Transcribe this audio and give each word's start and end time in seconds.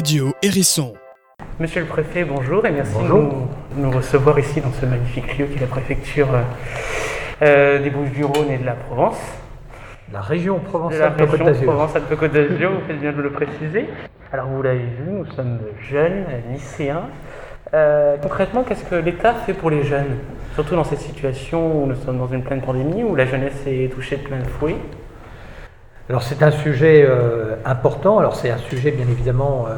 Radio 0.00 0.32
Hérisson. 0.40 0.94
Monsieur 1.58 1.82
le 1.82 1.86
préfet, 1.86 2.24
bonjour 2.24 2.64
et 2.64 2.70
merci 2.70 2.96
de 2.96 3.06
nous, 3.06 3.48
nous 3.76 3.90
recevoir 3.90 4.38
ici 4.38 4.62
dans 4.62 4.72
ce 4.72 4.86
magnifique 4.86 5.36
lieu 5.36 5.44
qui 5.44 5.58
est 5.58 5.60
la 5.60 5.66
préfecture 5.66 6.28
euh, 6.32 6.40
euh, 7.42 7.82
des 7.82 7.90
Bouches-du-Rhône 7.90 8.50
et 8.50 8.56
de 8.56 8.64
la 8.64 8.72
Provence. 8.72 9.20
La 10.10 10.22
région 10.22 10.58
Provence-Alpes-Côte 10.58 11.30
région 11.32 11.44
d'Azur. 11.44 11.66
Provence-Alpes-Côte 11.66 12.32
d'Azur, 12.32 12.70
vous 12.70 12.86
faites 12.86 12.98
bien 12.98 13.12
de 13.12 13.20
le 13.20 13.30
préciser. 13.30 13.90
Alors 14.32 14.46
vous 14.46 14.62
l'avez 14.62 14.78
vu, 14.78 15.10
nous 15.10 15.26
sommes 15.32 15.58
jeunes, 15.90 16.24
lycéens. 16.50 17.10
Euh, 17.74 18.16
concrètement, 18.22 18.62
qu'est-ce 18.62 18.84
que 18.84 18.94
l'État 18.94 19.34
fait 19.34 19.52
pour 19.52 19.68
les 19.68 19.84
jeunes? 19.84 20.16
Surtout 20.54 20.76
dans 20.76 20.84
cette 20.84 21.00
situation 21.00 21.82
où 21.82 21.86
nous 21.86 21.96
sommes 21.96 22.16
dans 22.16 22.28
une 22.28 22.42
pleine 22.42 22.62
pandémie, 22.62 23.04
où 23.04 23.14
la 23.16 23.26
jeunesse 23.26 23.66
est 23.66 23.92
touchée 23.92 24.16
de 24.16 24.22
plein 24.22 24.38
de 24.38 24.46
fouet. 24.46 24.76
Alors 26.10 26.24
c'est 26.24 26.42
un 26.42 26.50
sujet 26.50 27.06
euh, 27.08 27.54
important. 27.64 28.18
Alors 28.18 28.34
c'est 28.34 28.50
un 28.50 28.58
sujet 28.58 28.90
bien 28.90 29.06
évidemment 29.06 29.68
euh, 29.68 29.76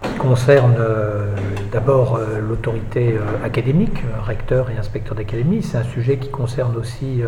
qui 0.00 0.14
concerne 0.16 0.76
euh, 0.78 1.34
d'abord 1.72 2.20
l'autorité 2.40 3.18
académique, 3.42 4.00
recteur 4.24 4.70
et 4.70 4.78
inspecteur 4.78 5.16
d'académie. 5.16 5.64
C'est 5.64 5.78
un 5.78 5.82
sujet 5.82 6.18
qui 6.18 6.30
concerne 6.30 6.76
aussi 6.76 7.22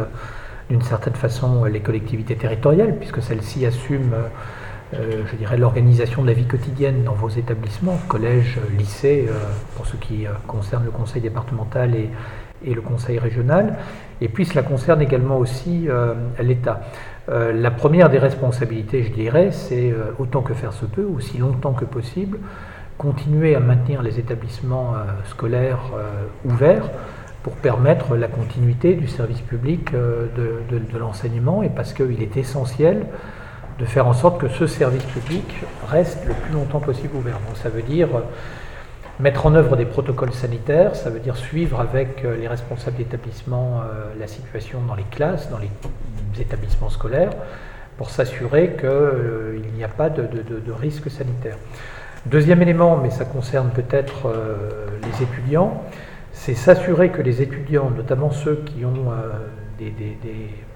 d'une 0.71 0.83
certaine 0.83 1.15
façon 1.15 1.65
les 1.65 1.81
collectivités 1.81 2.37
territoriales, 2.37 2.95
puisque 2.97 3.21
celles-ci 3.23 3.67
assument, 3.67 4.15
je 4.93 5.37
dirais, 5.37 5.57
l'organisation 5.57 6.23
de 6.23 6.29
la 6.29 6.35
vie 6.35 6.47
quotidienne 6.47 7.03
dans 7.03 7.15
vos 7.15 7.31
établissements, 7.31 7.99
collèges, 8.07 8.61
lycées, 8.79 9.29
pour 9.75 9.87
ce 9.87 9.97
qui 9.97 10.27
concerne 10.47 10.85
le 10.85 10.93
conseil 10.93 11.21
départemental 11.21 11.97
et, 11.97 12.09
et 12.65 12.73
le 12.73 12.81
conseil 12.81 13.19
régional. 13.19 13.77
Et 14.21 14.29
puis 14.29 14.47
cela 14.47 14.63
concerne 14.63 15.03
également 15.03 15.39
aussi 15.39 15.89
l'État. 16.41 16.83
Euh, 17.31 17.53
la 17.53 17.71
première 17.71 18.09
des 18.09 18.19
responsabilités, 18.19 19.03
je 19.05 19.13
dirais, 19.13 19.51
c'est 19.53 19.91
euh, 19.91 20.13
autant 20.19 20.41
que 20.41 20.55
faire 20.55 20.73
se 20.73 20.87
peut, 20.87 21.05
aussi 21.05 21.39
longtemps 21.39 21.75
que 21.75 21.85
possible, 21.85 22.39
continuer 22.97 23.55
à 23.55 23.61
maintenir 23.61 24.03
les 24.03 24.19
établissements 24.19 24.95
euh, 24.95 24.99
scolaires 25.27 25.81
ouverts 26.45 26.91
pour 27.43 27.53
permettre 27.53 28.17
la 28.17 28.29
continuité 28.29 28.95
du 28.95 29.07
service 29.07 29.41
public 29.41 29.93
de, 29.93 30.31
de- 30.71 30.99
l'enseignement 30.99 31.63
et 31.63 31.69
parce 31.69 31.93
qu'il 31.93 32.21
est 32.23 32.37
essentiel 32.37 33.07
de 33.79 33.85
faire 33.85 34.09
en 34.09 34.13
sorte 34.13 34.41
que 34.41 34.49
ce 34.49 34.67
service 34.67 35.05
public 35.05 35.63
reste 35.89 36.27
le 36.27 36.35
plus 36.35 36.53
longtemps 36.53 36.81
possible 36.81 37.15
ouvert. 37.15 37.39
Donc 37.47 37.57
ça 37.57 37.69
veut 37.69 37.83
dire 37.83 38.09
mettre 39.21 39.47
en 39.47 39.55
œuvre 39.55 39.77
des 39.77 39.85
protocoles 39.85 40.33
sanitaires, 40.33 40.97
ça 40.97 41.11
veut 41.11 41.21
dire 41.21 41.37
suivre 41.37 41.81
avec 41.81 42.25
les 42.25 42.49
responsables 42.49 42.97
d'établissement 42.97 43.83
la 44.19 44.27
situation 44.27 44.81
dans 44.87 44.97
les 44.97 45.05
classes, 45.05 45.49
dans 45.49 45.59
les 45.59 45.71
établissements 46.41 46.91
scolaires, 46.91 47.31
pour 47.97 48.11
s'assurer 48.11 48.77
qu'il 48.79 49.73
n'y 49.77 49.83
a 49.85 49.89
pas 49.89 50.09
de, 50.09 50.29
risque 50.73 51.11
sanitaire. 51.11 51.57
Deuxième 52.27 52.63
élément, 52.63 52.97
mais 52.97 53.11
ça 53.11 53.25
concerne 53.25 53.71
peut-être 53.71 54.27
euh, 54.27 54.87
les 55.03 55.23
étudiants, 55.25 55.83
c'est 56.33 56.55
s'assurer 56.55 57.11
que 57.11 57.23
les 57.23 57.43
étudiants, 57.43 57.91
notamment 57.91 58.31
ceux 58.31 58.63
qui 58.67 58.85
ont 58.85 59.11
euh, 59.11 59.31
des, 59.79 59.93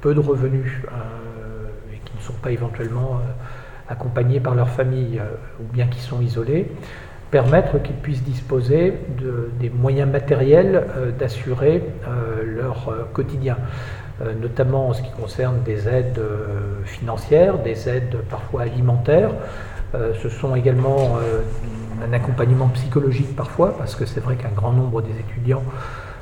peu 0.00 0.14
de 0.14 0.20
revenus 0.20 0.72
euh, 0.88 1.68
et 1.94 1.98
qui 2.04 2.16
ne 2.16 2.22
sont 2.22 2.32
pas 2.42 2.50
éventuellement 2.50 3.20
euh, 3.20 3.92
accompagnés 3.92 4.40
par 4.40 4.54
leur 4.54 4.68
famille 4.70 5.18
euh, 5.20 5.24
ou 5.60 5.72
bien 5.72 5.86
qui 5.86 6.00
sont 6.00 6.20
isolés, 6.20 6.66
permettre 7.30 7.80
qu'ils 7.82 7.96
puissent 7.96 8.24
disposer 8.24 8.94
de- 9.20 9.50
des 9.60 9.70
moyens 9.70 10.10
matériels 10.10 10.86
euh, 10.96 11.10
d'assurer 11.12 11.82
euh, 12.08 12.42
leur 12.44 12.88
euh, 12.88 13.04
quotidien, 13.12 13.56
Euh, 13.58 14.01
notamment 14.40 14.88
en 14.88 14.92
ce 14.92 15.02
qui 15.02 15.10
concerne 15.10 15.62
des 15.62 15.88
aides 15.88 16.18
euh, 16.18 16.82
financières, 16.84 17.58
des 17.58 17.88
aides 17.88 18.16
parfois 18.30 18.62
alimentaires. 18.62 19.30
Euh, 19.94 20.12
ce 20.22 20.28
sont 20.28 20.54
également 20.56 21.16
euh, 21.16 21.42
un 22.06 22.12
accompagnement 22.12 22.68
psychologique 22.68 23.34
parfois, 23.36 23.76
parce 23.76 23.94
que 23.94 24.06
c'est 24.06 24.20
vrai 24.20 24.36
qu'un 24.36 24.50
grand 24.54 24.72
nombre 24.72 25.02
des 25.02 25.12
étudiants 25.18 25.62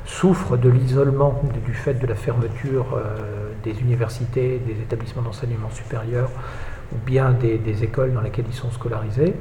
souffrent 0.05 0.57
de 0.57 0.69
l'isolement 0.69 1.41
du 1.65 1.73
fait 1.73 1.93
de 1.93 2.05
la 2.05 2.15
fermeture 2.15 2.95
euh, 2.95 3.51
des 3.63 3.79
universités, 3.81 4.61
des 4.65 4.73
établissements 4.73 5.21
d'enseignement 5.21 5.69
supérieur 5.69 6.29
ou 6.93 6.97
bien 7.05 7.31
des, 7.31 7.83
écoles 7.83 8.13
dans 8.13 8.21
lesquelles 8.21 8.45
ils 8.49 8.55
sont 8.55 8.71
scolarisés. 8.71 9.33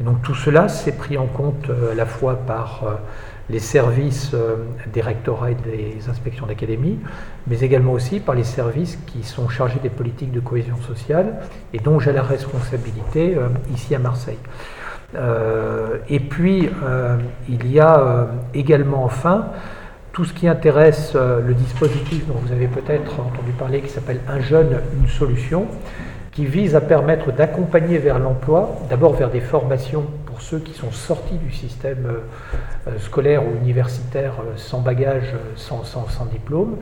Et 0.00 0.04
donc 0.04 0.22
tout 0.22 0.34
cela, 0.34 0.68
c'est 0.68 0.96
pris 0.96 1.18
en 1.18 1.26
compte 1.26 1.68
euh, 1.68 1.92
à 1.92 1.94
la 1.94 2.06
fois 2.06 2.36
par 2.36 2.84
euh, 2.84 2.94
les 3.50 3.58
services 3.58 4.30
euh, 4.34 4.56
des 4.92 5.00
rectorats 5.00 5.50
et 5.50 5.54
des 5.54 6.08
inspections 6.08 6.46
d'académie, 6.46 6.98
mais 7.46 7.60
également 7.60 7.92
aussi 7.92 8.20
par 8.20 8.34
les 8.34 8.44
services 8.44 8.98
qui 9.06 9.22
sont 9.22 9.48
chargés 9.48 9.80
des 9.82 9.90
politiques 9.90 10.32
de 10.32 10.40
cohésion 10.40 10.76
sociale 10.76 11.34
et 11.72 11.78
dont 11.78 11.98
j'ai 11.98 12.12
la 12.12 12.22
responsabilité 12.22 13.34
euh, 13.36 13.48
ici 13.74 13.94
à 13.94 13.98
Marseille. 13.98 14.38
Euh, 15.14 15.98
et 16.08 16.20
puis, 16.20 16.70
il 17.48 17.70
y 17.70 17.80
a 17.80 18.28
également 18.54 19.04
enfin 19.04 19.48
tout 20.12 20.24
ce 20.24 20.32
qui 20.32 20.48
intéresse 20.48 21.14
le 21.14 21.52
dispositif 21.52 22.26
dont 22.26 22.34
vous 22.34 22.52
avez 22.52 22.66
peut-être 22.66 23.20
entendu 23.20 23.52
parler 23.58 23.80
qui 23.80 23.90
s'appelle 23.90 24.20
Un 24.28 24.40
jeune, 24.40 24.80
une 24.98 25.08
solution, 25.08 25.66
qui 26.32 26.46
vise 26.46 26.74
à 26.74 26.80
permettre 26.80 27.30
d'accompagner 27.32 27.98
vers 27.98 28.18
l'emploi, 28.18 28.78
d'abord 28.88 29.12
vers 29.12 29.30
des 29.30 29.40
formations 29.40 30.04
ceux 30.42 30.58
qui 30.58 30.72
sont 30.72 30.90
sortis 30.90 31.36
du 31.36 31.52
système 31.52 32.04
euh, 32.06 32.88
euh, 32.88 32.98
scolaire 32.98 33.42
ou 33.46 33.56
universitaire 33.62 34.34
euh, 34.40 34.52
sans 34.56 34.80
bagage, 34.80 35.34
sans, 35.56 35.84
sans- 35.84 36.26
diplôme, 36.30 36.76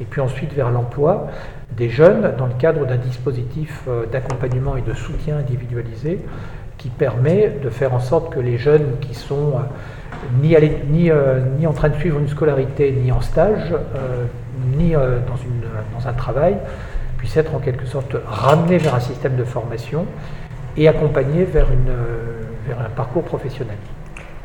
et 0.00 0.04
puis 0.04 0.20
ensuite 0.20 0.52
vers 0.52 0.70
l'emploi 0.70 1.28
des 1.76 1.88
jeunes 1.88 2.34
dans 2.36 2.46
le 2.46 2.54
cadre 2.54 2.86
d'un 2.86 2.96
dispositif 2.96 3.88
d'accompagnement 4.10 4.76
et 4.76 4.82
de 4.82 4.92
soutien 4.92 5.38
individualisé 5.38 6.20
qui 6.76 6.88
permet 6.90 7.56
de 7.62 7.70
faire 7.70 7.94
en 7.94 8.00
sorte 8.00 8.34
que 8.34 8.40
les 8.40 8.58
jeunes 8.58 8.98
qui 9.00 9.14
sont 9.14 9.54
ni, 10.42 10.54
ni, 10.90 11.10
ni 11.58 11.66
en 11.66 11.72
train 11.72 11.88
de 11.88 11.94
suivre 11.96 12.18
une 12.18 12.28
scolarité, 12.28 12.92
ni 12.92 13.10
en 13.10 13.22
stage, 13.22 13.74
ni 14.76 14.92
dans, 14.92 15.36
une, 15.42 15.62
dans 15.98 16.06
un 16.06 16.12
travail, 16.12 16.56
puissent 17.16 17.38
être 17.38 17.54
en 17.54 17.58
quelque 17.58 17.86
sorte 17.86 18.14
ramenés 18.26 18.76
vers 18.78 18.94
un 18.94 19.00
système 19.00 19.36
de 19.36 19.44
formation 19.44 20.04
et 20.76 20.88
accompagnés 20.88 21.44
vers, 21.44 21.68
une, 21.72 21.92
vers 22.66 22.80
un 22.80 22.90
parcours 22.90 23.24
professionnel. 23.24 23.76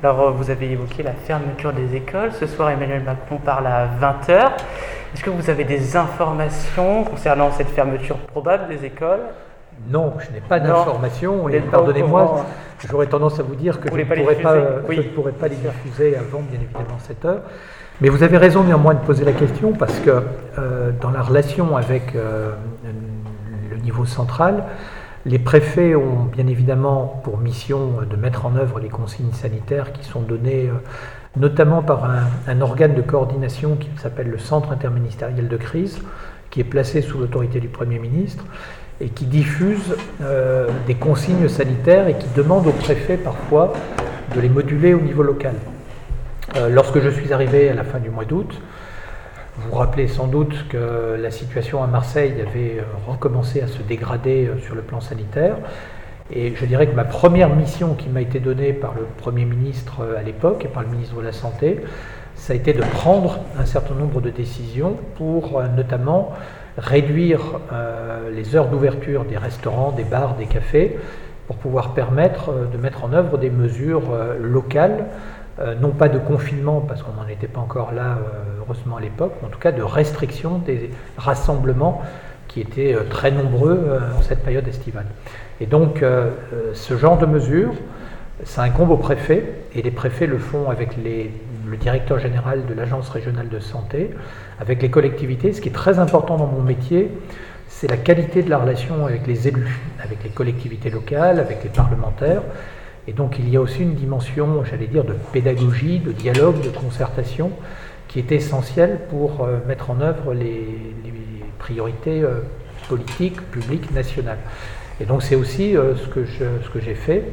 Alors 0.03 0.21
euh, 0.21 0.31
vous 0.31 0.49
avez 0.49 0.71
évoqué 0.71 1.03
la 1.03 1.13
fermeture 1.13 1.73
des 1.73 1.95
écoles. 1.95 2.31
Ce 2.33 2.45
soir, 2.45 2.69
Emmanuel 2.69 3.03
Macron 3.03 3.37
parle 3.37 3.67
à 3.67 3.87
20h. 3.99 4.51
Est-ce 5.13 5.23
que 5.23 5.29
vous 5.29 5.49
avez 5.49 5.63
des 5.63 5.97
informations 5.97 7.03
concernant 7.03 7.51
cette 7.51 7.69
fermeture 7.69 8.17
probable 8.17 8.67
des 8.67 8.85
écoles? 8.85 9.21
Non, 9.89 10.13
je 10.19 10.31
n'ai 10.31 10.41
pas 10.41 10.59
d'informations 10.59 11.47
et 11.49 11.59
pardonnez-moi, 11.59 12.45
j'aurais 12.89 13.05
tendance 13.07 13.39
à 13.39 13.43
vous 13.43 13.55
dire 13.55 13.79
que 13.79 13.89
Vous 13.89 13.95
je 13.95 14.01
ne, 14.01 14.05
voulez 14.07 14.23
pas 14.25 14.31
les 14.33 14.35
pourrais 14.35 14.35
pas, 14.35 14.55
diffuser? 14.55 14.85
Oui. 14.89 14.95
je 14.95 15.01
ne 15.01 15.07
pourrais 15.13 15.31
pas 15.31 15.47
les 15.47 15.55
diffuser 15.55 16.17
avant, 16.17 16.41
bien 16.41 16.59
évidemment, 16.59 16.97
cette 16.99 17.23
heure. 17.25 17.41
Mais 18.01 18.09
vous 18.09 18.21
avez 18.23 18.37
raison 18.37 18.63
néanmoins 18.63 18.93
de 18.93 18.99
poser 18.99 19.23
la 19.25 19.33
question 19.33 19.73
parce 19.73 19.97
que 19.99 20.23
euh, 20.57 20.91
dans 21.01 21.09
la 21.11 21.21
relation 21.21 21.77
avec 21.77 22.15
euh, 22.15 22.51
le 23.71 23.77
niveau 23.77 24.05
central, 24.05 24.63
les 25.27 25.39
préfets 25.39 25.93
ont 25.93 26.23
bien 26.23 26.47
évidemment 26.47 27.21
pour 27.23 27.37
mission 27.37 27.97
de 28.09 28.15
mettre 28.15 28.45
en 28.45 28.55
œuvre 28.55 28.79
les 28.79 28.87
consignes 28.87 29.33
sanitaires 29.33 29.91
qui 29.91 30.05
sont 30.05 30.21
données 30.21 30.69
euh, 30.69 30.79
notamment 31.35 31.83
par 31.83 32.09
un, 32.47 32.61
organe 32.61 32.95
de 32.95 33.01
coordination 33.01 33.75
qui 33.75 33.89
s'appelle 34.01 34.29
le 34.29 34.37
Centre 34.37 34.71
interministériel 34.71 35.49
de 35.49 35.57
crise, 35.57 35.99
qui 36.49 36.61
est 36.61 36.63
placé 36.63 37.01
sous 37.01 37.19
l'autorité 37.19 37.59
du 37.59 37.67
Premier 37.67 37.99
ministre 37.99 38.45
et 39.01 39.09
qui 39.09 39.25
diffuse 39.25 39.95
euh, 40.21 40.69
des 40.87 40.95
consignes 40.95 41.49
sanitaires 41.49 42.07
et 42.07 42.17
qui 42.17 42.27
demande 42.35 42.65
aux 42.65 42.71
préfets 42.71 43.17
parfois 43.17 43.73
de 44.33 44.39
les 44.39 44.49
moduler 44.49 44.93
au 44.93 45.01
niveau 45.01 45.23
local. 45.23 45.55
Euh, 46.55 46.69
lorsque 46.69 47.01
je 47.01 47.09
suis 47.09 47.33
arrivé 47.33 47.69
à 47.69 47.73
la 47.73 47.83
fin 47.83 47.99
du 47.99 48.09
mois 48.09 48.25
d'août, 48.25 48.61
vous 49.57 49.71
vous 49.71 49.77
rappelez 49.77 50.07
sans 50.07 50.27
doute 50.27 50.67
que 50.69 51.17
la 51.19 51.31
situation 51.31 51.83
à 51.83 51.87
Marseille 51.87 52.33
avait 52.33 52.77
euh, 52.77 52.83
recommencé 53.07 53.59
à 53.61 53.67
se 53.67 53.81
dégrader 53.81 54.45
euh, 54.45 54.59
sur 54.59 54.75
le 54.75 54.81
plan 54.81 55.01
sanitaire. 55.01 55.55
Et 56.31 56.53
je 56.55 56.63
dirais 56.65 56.85
que 56.85 56.95
ma 56.95 57.05
première 57.05 57.49
mission 57.49 57.95
qui 57.95 58.07
m'a 58.07 58.21
été 58.21 58.39
donnée 58.39 58.71
par 58.71 58.93
le 58.93 59.07
Premier 59.17 59.45
ministre 59.45 60.01
euh, 60.01 60.19
à 60.19 60.21
l'époque 60.21 60.63
et 60.65 60.67
par 60.67 60.83
le 60.83 60.89
ministre 60.89 61.15
de 61.15 61.21
la 61.21 61.31
Santé, 61.31 61.79
ça 62.35 62.53
a 62.53 62.55
été 62.55 62.71
de 62.71 62.81
prendre 62.81 63.39
un 63.57 63.65
certain 63.65 63.95
nombre 63.95 64.21
de 64.21 64.29
décisions 64.29 64.95
pour 65.15 65.59
notamment 65.75 66.33
réduire 66.77 67.41
les 68.31 68.55
heures 68.55 68.67
d'ouverture 68.67 69.25
des 69.25 69.37
restaurants, 69.37 69.91
des 69.91 70.03
bars, 70.03 70.35
des 70.35 70.45
cafés, 70.45 70.99
pour 71.47 71.55
pouvoir 71.55 71.95
permettre 71.95 72.53
de 72.71 72.77
mettre 72.77 73.03
en 73.03 73.11
œuvre 73.11 73.39
des 73.39 73.49
mesures 73.49 74.15
locales, 74.39 75.05
non 75.81 75.89
pas 75.89 76.09
de 76.09 76.19
confinement, 76.19 76.79
parce 76.79 77.01
qu'on 77.01 77.13
n'en 77.13 77.27
était 77.27 77.47
pas 77.47 77.59
encore 77.59 77.91
là, 77.91 78.19
heureusement 78.67 78.97
à 78.97 79.01
l'époque, 79.01 79.33
en 79.43 79.47
tout 79.47 79.59
cas 79.59 79.71
de 79.71 79.81
restriction 79.81 80.57
des 80.59 80.89
rassemblements 81.17 82.01
qui 82.47 82.61
étaient 82.61 82.93
euh, 82.93 83.03
très 83.09 83.31
nombreux 83.31 83.79
euh, 83.87 83.99
en 84.17 84.21
cette 84.21 84.43
période 84.43 84.67
estivale. 84.67 85.05
Et 85.59 85.65
donc, 85.65 86.01
euh, 86.01 86.31
ce 86.73 86.97
genre 86.97 87.17
de 87.17 87.25
mesures, 87.25 87.73
ça 88.43 88.63
incombe 88.63 88.91
aux 88.91 88.97
préfets, 88.97 89.43
et 89.73 89.81
les 89.81 89.91
préfets 89.91 90.27
le 90.27 90.37
font 90.37 90.69
avec 90.69 90.91
le 90.97 91.77
directeur 91.77 92.19
général 92.19 92.65
de 92.67 92.73
l'Agence 92.73 93.09
régionale 93.09 93.49
de 93.49 93.59
santé, 93.59 94.11
avec 94.59 94.81
les 94.81 94.89
collectivités. 94.89 95.53
Ce 95.53 95.61
qui 95.61 95.69
est 95.69 95.73
très 95.73 95.97
important 95.97 96.37
dans 96.37 96.45
mon 96.45 96.61
métier, 96.61 97.09
c'est 97.67 97.89
la 97.89 97.97
qualité 97.97 98.43
de 98.43 98.49
la 98.49 98.59
relation 98.59 99.05
avec 99.05 99.25
les 99.25 99.47
élus, 99.47 99.79
avec 100.03 100.23
les 100.23 100.29
collectivités 100.29 100.89
locales, 100.89 101.39
avec 101.39 101.63
les 101.63 101.69
parlementaires, 101.69 102.43
Et 103.07 103.13
donc 103.13 103.39
il 103.39 103.49
y 103.49 103.55
a 103.55 103.61
aussi 103.61 103.81
une 103.81 103.95
dimension, 103.95 104.63
j'allais 104.65 104.87
dire, 104.87 105.03
de 105.03 105.13
pédagogie, 105.31 105.99
de 105.99 106.11
dialogue, 106.11 106.61
de 106.61 106.69
concertation, 106.69 107.51
qui 108.07 108.19
est 108.19 108.31
essentielle 108.31 108.99
pour 109.09 109.43
euh, 109.43 109.59
mettre 109.67 109.89
en 109.89 110.01
œuvre 110.01 110.33
les, 110.33 110.79
priorités 111.59 112.21
euh, 112.21 112.41
politiques, 112.87 113.41
publiques, 113.51 113.91
nationales. 113.91 114.37
Et 115.01 115.05
donc 115.05 115.23
c'est 115.23 115.35
aussi 115.35 115.73
ce 115.73 116.07
que 116.07 116.79
j'ai 116.79 116.95
fait. 116.95 117.23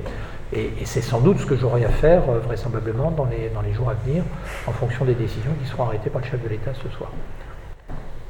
Et, 0.53 0.71
c'est 0.85 1.03
sans 1.03 1.21
doute 1.21 1.39
ce 1.39 1.47
que 1.47 1.57
j'aurai 1.57 1.85
à 1.85 1.89
faire 1.89 2.23
vraisemblablement 2.23 3.11
dans 3.11 3.27
les, 3.27 3.51
dans 3.55 3.61
les 3.61 3.73
jours 3.73 3.91
à 3.91 3.95
venir, 4.05 4.25
en 4.67 4.73
fonction 4.73 5.05
des 5.05 5.15
décisions 5.15 5.53
qui 5.63 5.69
seront 5.69 5.85
arrêtées 5.85 6.11
par 6.11 6.23
le 6.23 6.27
chef 6.27 6.43
de 6.43 6.49
l'État 6.49 6.73
ce 6.75 6.89
soir. 6.97 7.11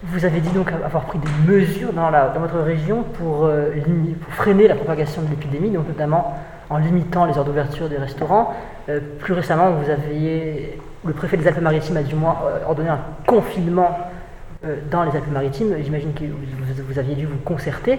Vous 0.03 0.25
avez 0.25 0.41
dit 0.41 0.51
donc 0.51 0.71
avoir 0.71 1.05
pris 1.05 1.19
des 1.19 1.53
mesures 1.53 1.93
dans, 1.93 2.11
la, 2.11 2.29
dans 2.29 2.41
votre 2.41 2.59
région 2.59 3.05
pour, 3.15 3.49
freiner 4.31 4.69
la 4.69 4.75
propagation 4.75 5.23
de 5.23 5.31
l'épidémie, 5.31 5.71
notamment 5.71 6.35
en 6.71 6.79
limitant 6.79 7.25
les 7.25 7.37
heures 7.39 7.45
d'ouverture 7.45 7.89
des 7.89 7.99
restaurants. 7.99 8.55
Euh, 8.89 9.01
plus 9.19 9.33
récemment, 9.33 9.71
vous 9.73 9.91
aviez, 9.91 10.79
le 11.07 11.13
préfet 11.13 11.37
des 11.37 11.47
Alpes-Maritimes 11.47 11.97
a 11.97 12.03
du 12.03 12.15
moins 12.15 12.37
euh, 12.47 12.59
ordonné 12.67 12.89
un 12.89 13.01
confinement 13.27 13.99
euh, 14.65 14.77
dans 14.91 15.05
les 15.05 15.11
Alpes-Maritimes. 15.11 15.75
J'imagine 15.83 16.13
que 16.15 16.25
vous, 16.25 16.99
aviez 16.99 17.15
dû 17.15 17.27
vous 17.27 17.39
concerter. 17.45 17.99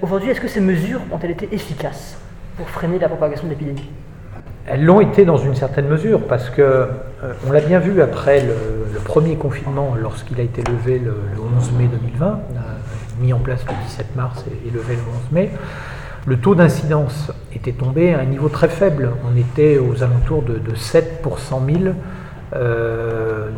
Aujourd'hui, 0.00 0.30
est-ce 0.30 0.40
que 0.40 0.46
ces 0.46 0.60
mesures 0.60 1.00
ont-elles 1.10 1.32
été 1.32 1.48
efficaces 1.50 2.16
pour 2.56 2.68
freiner 2.68 3.00
la 3.00 3.08
propagation 3.08 3.46
de 3.46 3.50
l'épidémie? 3.50 3.90
Elles 4.66 4.84
l'ont 4.84 5.00
été 5.00 5.24
dans 5.24 5.38
une 5.38 5.56
certaine 5.56 5.88
mesure 5.88 6.24
parce 6.28 6.50
que 6.50 6.86
on 7.48 7.50
l'a 7.50 7.60
bien 7.60 7.80
vu 7.80 8.00
après 8.00 8.42
le, 8.42 9.00
premier 9.04 9.34
confinement 9.34 9.96
lorsqu'il 10.00 10.38
a 10.38 10.44
été 10.44 10.62
levé 10.62 11.00
le, 11.00 11.14
11 11.58 11.72
mai 11.72 11.88
2020, 11.88 12.40
mis 13.20 13.32
en 13.32 13.40
place 13.40 13.64
le 13.66 13.72
17 13.86 14.14
mars 14.14 14.44
et, 14.46 14.68
et 14.68 14.70
levé 14.70 14.94
le 14.94 15.00
11 15.00 15.32
mai 15.32 15.50
le 16.26 16.36
taux 16.38 16.54
d'incidence 16.54 17.32
était 17.54 17.72
tombé 17.72 18.12
à 18.14 18.20
un 18.20 18.24
niveau 18.24 18.48
très 18.48 18.68
faible. 18.68 19.10
On 19.30 19.36
était 19.36 19.78
aux 19.78 20.02
alentours 20.02 20.42
de, 20.42 20.74
7 20.74 21.22
pour 21.22 21.38
100 21.38 21.66
000 21.66 21.94
euh, 22.54 23.50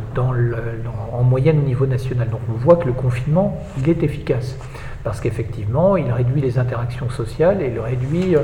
en 1.13 1.23
moyenne 1.23 1.59
au 1.59 1.67
niveau 1.67 1.87
national. 1.87 2.29
Donc 2.29 2.41
on 2.49 2.57
voit 2.57 2.77
que 2.77 2.87
le 2.87 2.93
confinement, 2.93 3.61
il 3.79 3.89
est 3.89 4.03
efficace. 4.03 4.57
Parce 5.03 5.21
qu'effectivement, 5.21 5.97
il 5.97 6.11
réduit 6.13 6.41
les 6.41 6.59
interactions 6.59 7.11
sociales 7.11 7.61
et 7.63 7.73
il 7.75 7.81
réduit 7.81 8.37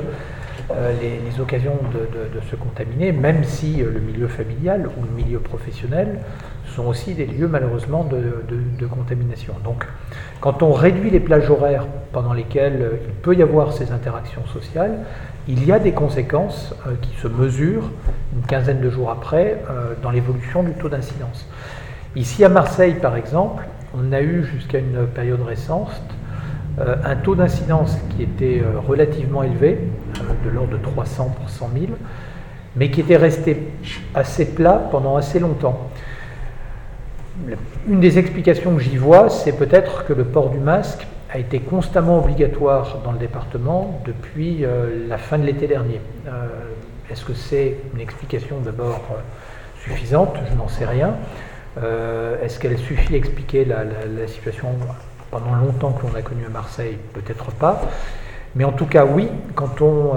euh, 0.71 0.93
les, 1.01 1.39
occasions 1.39 1.77
de, 1.93 2.41
se 2.51 2.55
contaminer, 2.55 3.13
même 3.13 3.43
si 3.45 3.81
euh, 3.81 3.91
le 3.91 3.99
milieu 4.01 4.27
familial 4.27 4.89
ou 4.97 5.05
le 5.05 5.23
milieu 5.23 5.39
professionnel 5.39 6.19
sont 6.79 6.87
aussi 6.87 7.13
des 7.13 7.25
lieux 7.25 7.49
malheureusement 7.49 8.05
de, 8.05 8.87
contamination. 8.87 9.53
Donc 9.65 9.85
quand 10.39 10.63
on 10.63 10.71
réduit 10.71 11.09
les 11.09 11.19
plages 11.19 11.49
horaires 11.49 11.85
pendant 12.13 12.31
lesquelles 12.33 12.81
euh, 12.81 12.97
il 13.05 13.13
peut 13.15 13.35
y 13.35 13.41
avoir 13.41 13.73
ces 13.73 13.91
interactions 13.91 14.45
sociales, 14.47 14.99
il 15.47 15.65
y 15.65 15.71
a 15.73 15.79
des 15.79 15.91
conséquences 15.91 16.73
euh, 16.87 16.91
qui 17.01 17.13
se 17.21 17.27
mesurent 17.27 17.91
une 18.33 18.43
quinzaine 18.43 18.79
de 18.79 18.89
jours 18.89 19.11
après 19.11 19.61
euh, 19.69 19.93
dans 20.01 20.09
l'évolution 20.09 20.63
du 20.63 20.71
taux 20.71 20.87
d'incidence. 20.87 21.47
Ici 22.15 22.45
à 22.45 22.49
Marseille 22.49 22.95
par 23.01 23.17
exemple, 23.17 23.67
on 23.93 24.13
a 24.13 24.21
eu 24.21 24.45
jusqu'à 24.45 24.79
une 24.79 25.05
période 25.07 25.41
récente 25.41 26.01
un 27.03 27.17
taux 27.17 27.35
d'incidence 27.35 27.97
qui 28.11 28.23
était 28.23 28.63
relativement 28.87 29.43
élevé, 29.43 29.79
de 30.45 30.49
l'ordre 30.49 30.71
de 30.71 30.77
300 30.77 31.35
pour 31.37 31.49
100 31.49 31.71
000, 31.73 31.85
mais 32.77 32.89
qui 32.89 33.01
était 33.01 33.17
resté 33.17 33.67
assez 34.15 34.45
plat 34.45 34.87
pendant 34.89 35.17
assez 35.17 35.39
longtemps. 35.39 35.89
Une 37.87 37.99
des 37.99 38.19
explications 38.19 38.75
que 38.75 38.81
j'y 38.81 38.97
vois, 38.97 39.29
c'est 39.29 39.53
peut-être 39.53 40.05
que 40.05 40.13
le 40.13 40.23
port 40.23 40.49
du 40.49 40.59
masque 40.59 41.07
a 41.31 41.37
été 41.37 41.59
constamment 41.59 42.19
obligatoire 42.19 42.99
dans 43.03 43.11
le 43.11 43.19
département 43.19 44.01
depuis 44.05 44.65
euh, 44.65 45.07
la 45.07 45.17
fin 45.17 45.37
de 45.37 45.45
l'été 45.45 45.67
dernier. 45.67 46.01
Euh, 46.27 46.47
est-ce 47.09 47.23
que 47.23 47.33
c'est 47.33 47.77
une 47.93 48.01
explication 48.01 48.59
d'abord 48.59 49.01
euh, 49.11 49.21
suffisante? 49.83 50.35
Je 50.49 50.55
n'en 50.55 50.67
sais 50.67 50.85
rien. 50.85 51.15
Est-ce 52.43 52.59
qu'elle 52.59 52.77
suffit 52.77 53.13
à 53.13 53.17
expliquer 53.17 53.63
la, 53.63 53.85
situation 54.27 54.67
pendant 55.31 55.55
longtemps 55.55 55.93
que 55.93 56.05
l'on 56.05 56.13
a 56.13 56.21
connu 56.21 56.45
à 56.45 56.49
Marseille? 56.49 56.97
Peut-être 57.13 57.51
pas. 57.51 57.81
Mais 58.55 58.65
en 58.65 58.73
tout 58.73 58.85
cas, 58.85 59.05
oui, 59.05 59.29
quand 59.55 59.81
on 59.81 60.13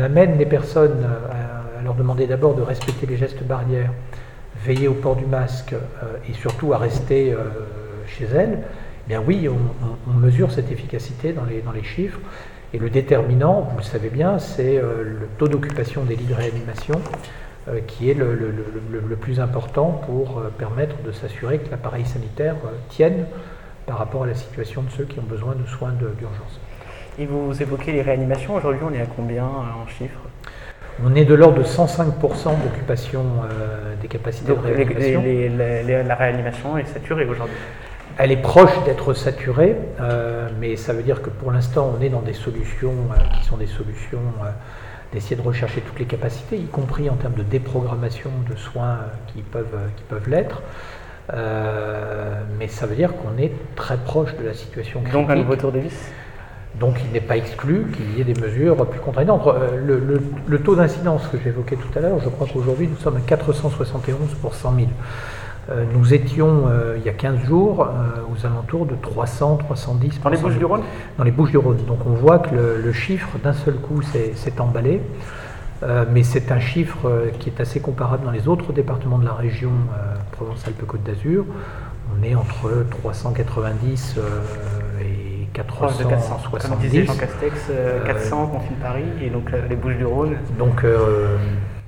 amène 0.00 0.38
les 0.38 0.46
personnes 0.46 1.06
à 1.30 1.82
leur 1.84 1.94
demander 1.94 2.26
d'abord 2.26 2.56
de 2.56 2.62
respecter 2.62 3.06
les 3.06 3.16
gestes 3.16 3.44
barrières, 3.44 3.92
veiller 4.64 4.88
au 4.88 4.94
port 4.94 5.16
du 5.16 5.26
masque 5.26 5.72
euh, 5.72 6.16
et 6.28 6.34
surtout 6.34 6.72
à 6.72 6.78
rester 6.78 7.32
euh, 7.32 7.38
chez 8.06 8.24
elle, 8.24 8.58
eh 9.06 9.08
bien 9.08 9.22
oui, 9.26 9.48
on, 9.48 10.12
mesure 10.12 10.52
cette 10.52 10.70
efficacité 10.70 11.32
dans 11.32 11.44
les, 11.44 11.60
dans 11.60 11.72
les 11.72 11.82
chiffres. 11.82 12.20
Et 12.74 12.78
le 12.78 12.88
déterminant, 12.88 13.62
vous 13.70 13.78
le 13.78 13.82
savez 13.82 14.08
bien, 14.08 14.38
c'est 14.38 14.78
euh, 14.78 15.02
le 15.02 15.28
taux 15.38 15.48
d'occupation 15.48 16.04
des 16.04 16.16
lits 16.16 16.26
de 16.26 16.34
réanimation 16.34 17.00
qui 17.86 18.10
est 18.10 18.14
le, 18.14 18.34
le, 18.34 19.16
plus 19.16 19.38
important 19.38 20.02
pour 20.04 20.42
permettre 20.58 21.00
de 21.04 21.12
s'assurer 21.12 21.58
que 21.58 21.70
l'appareil 21.70 22.04
sanitaire 22.04 22.56
tienne 22.88 23.26
par 23.86 23.98
rapport 23.98 24.24
à 24.24 24.26
la 24.26 24.34
situation 24.34 24.82
de 24.82 24.90
ceux 24.90 25.04
qui 25.04 25.20
ont 25.20 25.28
besoin 25.30 25.54
de 25.54 25.64
soins 25.68 25.92
d'urgence. 25.92 26.58
Et 27.20 27.26
vous 27.26 27.62
évoquez 27.62 27.92
les 27.92 28.02
réanimations, 28.02 28.56
aujourd'hui 28.56 28.82
on 28.84 28.92
est 28.92 29.00
à 29.00 29.06
combien 29.06 29.44
en 29.44 29.86
chiffres? 29.86 30.31
On 31.04 31.14
est 31.14 31.24
de 31.24 31.34
l'ordre 31.34 31.58
de 31.58 31.64
105% 31.64 32.62
d'occupation 32.62 33.22
euh, 33.22 33.94
des 34.00 34.08
capacités 34.08 34.52
de 34.52 34.58
réanimation. 34.58 35.22
la 36.06 36.14
réanimation 36.14 36.78
est 36.78 36.84
saturée 36.86 37.24
aujourd'hui 37.24 37.56
Elle 38.18 38.32
est 38.32 38.42
proche 38.42 38.72
d'être 38.84 39.14
saturée, 39.14 39.76
euh, 40.00 40.48
mais 40.60 40.76
ça 40.76 40.92
veut 40.92 41.02
dire 41.02 41.22
que 41.22 41.30
pour 41.30 41.50
l'instant, 41.50 41.94
on 41.98 42.02
est 42.02 42.10
dans 42.10 42.20
des 42.20 42.34
solutions 42.34 42.94
euh, 43.10 43.36
qui 43.36 43.44
sont 43.44 43.56
des 43.56 43.66
solutions 43.66 44.20
d'essayer 45.12 45.36
de 45.36 45.42
rechercher 45.42 45.82
toutes 45.82 45.98
les 45.98 46.06
capacités, 46.06 46.56
y 46.56 46.66
compris 46.66 47.10
en 47.10 47.16
termes 47.16 47.34
de 47.34 47.42
déprogrammation 47.42 48.30
de 48.48 48.56
soins 48.56 48.98
qui 49.26 49.42
peuvent, 49.42 49.78
qui 49.96 50.04
peuvent 50.04 50.28
l'être. 50.28 50.62
mais 52.58 52.68
ça 52.68 52.86
veut 52.86 52.96
dire 52.96 53.10
qu'on 53.16 53.36
est 53.36 53.52
très 53.76 53.98
proche 53.98 54.34
de 54.36 54.46
la 54.46 54.54
situation 54.54 55.00
critique. 55.00 55.20
Donc 55.20 55.30
un 55.30 55.36
nouveau 55.36 55.56
tour 55.56 55.70
de 55.70 55.80
vis? 55.80 56.12
Donc 56.80 56.96
il 57.04 57.12
n'est 57.12 57.20
pas 57.20 57.36
exclu 57.36 57.86
qu'il 57.94 58.16
y 58.16 58.20
ait 58.20 58.24
des 58.24 58.40
mesures 58.40 58.86
plus 58.86 59.00
contraignantes. 59.00 59.46
Euh, 59.46 60.00
le, 60.46 60.58
taux 60.58 60.74
d'incidence 60.74 61.26
que 61.28 61.38
j'évoquais 61.42 61.76
tout 61.76 61.98
à 61.98 62.00
l'heure, 62.00 62.18
je 62.22 62.28
crois 62.28 62.46
qu'aujourd'hui 62.52 62.88
nous 62.88 62.96
sommes 62.96 63.16
à 63.16 63.20
471 63.20 64.16
pour 64.40 64.54
100 64.54 64.74
000. 64.76 64.86
Euh, 65.70 65.84
nous 65.94 66.12
étions 66.12 66.64
euh, 66.66 66.96
il 66.98 67.04
y 67.04 67.08
a 67.08 67.12
15 67.12 67.44
jours 67.44 67.86
aux 68.32 68.46
alentours 68.46 68.86
de 68.86 68.94
300, 69.00 69.58
310. 69.58 70.20
Dans 70.20 70.30
les 70.30 70.38
Bouches-du-Rhône 70.38 70.82
Dans 71.18 71.24
les 71.24 71.30
Bouches-du-Rhône. 71.30 71.84
Donc 71.86 71.98
on 72.06 72.14
voit 72.14 72.38
que 72.38 72.54
le, 72.82 72.92
chiffre 72.92 73.38
d'un 73.42 73.52
seul 73.52 73.74
coup 73.74 74.00
s'est 74.02 74.60
emballé. 74.60 75.02
mais 76.10 76.22
c'est 76.22 76.50
un 76.52 76.60
chiffre 76.60 77.30
qui 77.38 77.50
est 77.50 77.60
assez 77.60 77.80
comparable 77.80 78.24
dans 78.24 78.30
les 78.30 78.48
autres 78.48 78.72
départements 78.72 79.18
de 79.18 79.24
la 79.26 79.34
région 79.34 79.72
Provence-Alpes-Côte 80.32 81.02
d'Azur. 81.02 81.44
On 82.18 82.22
est 82.24 82.34
entre 82.34 82.86
390 83.02 84.16
et 85.54 86.04
470. 86.04 87.04
Jean 87.04 87.14
Castex, 87.14 87.70
400 88.06 88.46
Confine 88.46 88.76
Paris 88.76 89.04
et 89.22 89.30
donc 89.30 89.52
euh, 89.52 89.60
les 89.68 89.76
Bouches 89.76 89.96
du 89.96 90.06
Rhône. 90.06 90.36
Donc 90.58 90.84
euh, 90.84 91.36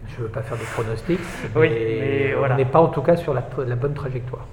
je 0.08 0.18
ne 0.18 0.26
veux 0.26 0.30
pas 0.30 0.42
faire 0.42 0.56
de 0.56 0.62
pronostics, 0.62 1.20
mais, 1.56 2.34
on 2.36 2.56
n'est 2.56 2.64
pas 2.64 2.80
en 2.80 2.88
tout 2.88 3.02
cas 3.02 3.16
sur 3.16 3.34
la, 3.34 3.42
bonne 3.74 3.94
trajectoire. 3.94 4.46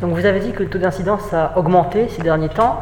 Donc 0.00 0.12
vous 0.12 0.26
avez 0.26 0.40
dit 0.40 0.52
que 0.52 0.62
le 0.62 0.68
taux 0.68 0.78
d'incidence 0.78 1.32
a 1.32 1.56
augmenté 1.56 2.08
ces 2.08 2.22
derniers 2.22 2.48
temps. 2.48 2.80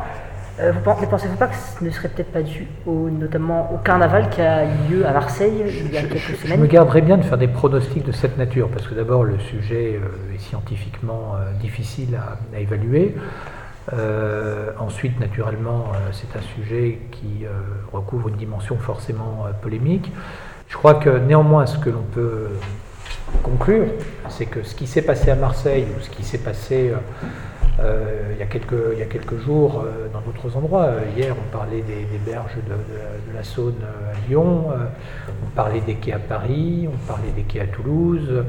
Euh, 0.59 0.73
vous 0.73 0.79
ne 0.79 1.07
pensez-vous 1.07 1.37
pas 1.37 1.49
que 1.49 1.55
ce 1.55 1.85
ne 1.85 1.91
serait 1.91 2.09
peut-être 2.09 2.33
pas 2.33 2.41
dû 2.41 2.67
au, 2.87 3.11
notamment 3.11 3.71
au 3.75 3.77
carnaval 3.77 4.31
qui 4.31 4.41
a 4.41 4.65
eu 4.65 4.91
lieu 4.91 5.07
à 5.07 5.13
Marseille 5.13 5.53
il 5.67 5.93
y 5.93 5.99
a 5.99 6.01
quelques 6.01 6.19
semaines 6.19 6.57
Je 6.57 6.63
me 6.63 6.67
garderais 6.67 7.03
bien 7.03 7.19
de 7.19 7.25
faire 7.25 7.37
des 7.37 7.49
pronostics 7.49 8.07
de 8.07 8.13
cette 8.13 8.39
nature, 8.39 8.71
parce 8.71 8.87
que 8.87 8.95
d'abord 8.95 9.23
le 9.23 9.39
sujet 9.39 10.01
est 10.35 10.39
scientifiquement 10.39 11.35
difficile 11.61 12.19
à 12.55 12.59
évaluer. 12.59 13.15
Euh, 13.93 14.73
ensuite, 14.79 15.19
naturellement, 15.21 15.93
euh, 15.95 16.11
c'est 16.13 16.37
un 16.37 16.43
sujet 16.43 16.99
qui 17.13 17.45
euh, 17.45 17.51
recouvre 17.93 18.29
une 18.29 18.37
dimension 18.37 18.77
forcément 18.77 19.47
polémique. 19.63 20.13
Je 20.69 20.77
crois 20.77 20.95
que 20.95 21.11
néanmoins, 21.19 21.67
ce 21.67 21.79
que 21.79 21.91
l'on 21.91 22.03
peut 22.03 22.49
conclure, 23.43 23.87
c'est 24.29 24.47
que 24.47 24.65
ce 24.65 24.75
qui 24.75 24.87
s'est 24.87 25.03
passé 25.03 25.31
à 25.31 25.37
Marseille 25.37 25.87
ou 25.97 26.01
ce 26.01 26.11
qui 26.11 26.25
s'est 26.25 26.39
passé 26.39 26.93
il, 27.79 28.39
y 28.39 28.43
a 28.43 28.47
quelques, 28.47 28.75
il, 28.95 28.99
y 28.99 29.03
a 29.03 29.07
quelques, 29.07 29.39
jours 29.39 29.85
dans 30.13 30.21
d'autres 30.21 30.57
endroits, 30.57 30.91
hier 31.17 31.35
on 31.39 31.57
parlait 31.57 31.83
des, 31.83 32.19
berges 32.25 32.57
de, 32.57 33.35
la 33.35 33.45
Saône 33.45 33.77
à 33.85 34.29
Lyon, 34.29 34.69
on 35.45 35.51
parlait 35.55 35.81
des 35.81 35.95
quais 35.95 36.13
à 36.13 36.19
Paris, 36.19 36.89
on 36.93 37.07
parlait 37.07 37.31
des 37.37 37.43
quais 37.43 37.61
à 37.61 37.67
Toulouse. 37.67 38.45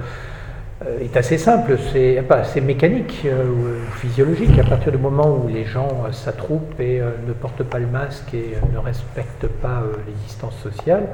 Euh, 0.85 0.99
est 0.99 1.17
assez 1.17 1.39
simple, 1.39 1.75
c'est 1.91 2.23
assez 2.29 2.61
mécanique 2.61 3.23
euh, 3.25 3.49
ou 3.49 3.95
physiologique. 3.95 4.59
À 4.59 4.63
partir 4.63 4.91
du 4.91 4.99
moment 4.99 5.35
où 5.35 5.47
les 5.47 5.65
gens 5.65 6.03
euh, 6.05 6.11
s'attroupent 6.11 6.79
et 6.79 7.01
ne 7.25 7.33
portent 7.33 7.63
pas 7.63 7.79
le 7.79 7.87
masque 7.87 8.33
et 8.33 8.53
ne 8.71 8.77
respectent 8.77 9.47
pas 9.47 9.81
les 10.05 10.13
distances 10.13 10.57
sociales, 10.57 11.07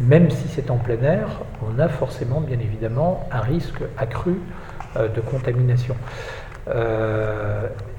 même 0.00 0.30
si 0.30 0.46
c'est 0.48 0.70
en 0.70 0.76
plein 0.76 1.02
air, 1.02 1.26
on 1.62 1.80
a 1.80 1.88
forcément, 1.88 2.40
bien 2.40 2.58
évidemment, 2.60 3.26
un 3.32 3.40
risque 3.40 3.82
accru 3.98 4.36
de 4.96 5.20
contamination. 5.20 5.96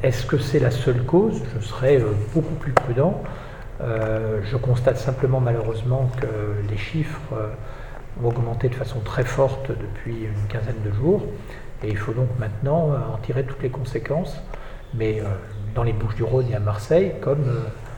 Est-ce 0.03 0.25
que 0.25 0.38
c'est 0.38 0.60
la 0.60 0.72
seule 0.72 1.03
cause? 1.03 1.41
Je 1.55 1.65
serais 1.65 2.01
beaucoup 2.33 2.55
plus 2.55 2.72
prudent. 2.72 3.22
je 3.79 4.57
constate 4.57 4.98
simplement 4.98 5.39
malheureusement 5.39 6.10
que 6.19 6.27
les 6.69 6.77
chiffres 6.77 7.33
ont 8.22 8.27
augmenté 8.27 8.70
de 8.70 8.75
façon 8.75 9.00
très 9.00 9.24
forte 9.24 9.70
depuis 9.70 10.25
une 10.25 10.48
quinzaine 10.48 10.82
de 10.84 10.91
jours. 10.91 11.24
Et 11.84 11.89
il 11.89 11.98
faut 11.98 12.13
donc 12.13 12.29
maintenant 12.39 12.91
en 13.13 13.17
tirer 13.17 13.43
toutes 13.43 13.62
les 13.62 13.70
conséquences. 13.70 14.41
Mais 14.93 15.22
dans 15.75 15.84
les 15.84 15.93
Bouches 15.93 16.15
du 16.15 16.24
Rhône 16.24 16.50
et 16.50 16.55
à 16.55 16.60
Marseille, 16.60 17.13
comme 17.22 17.46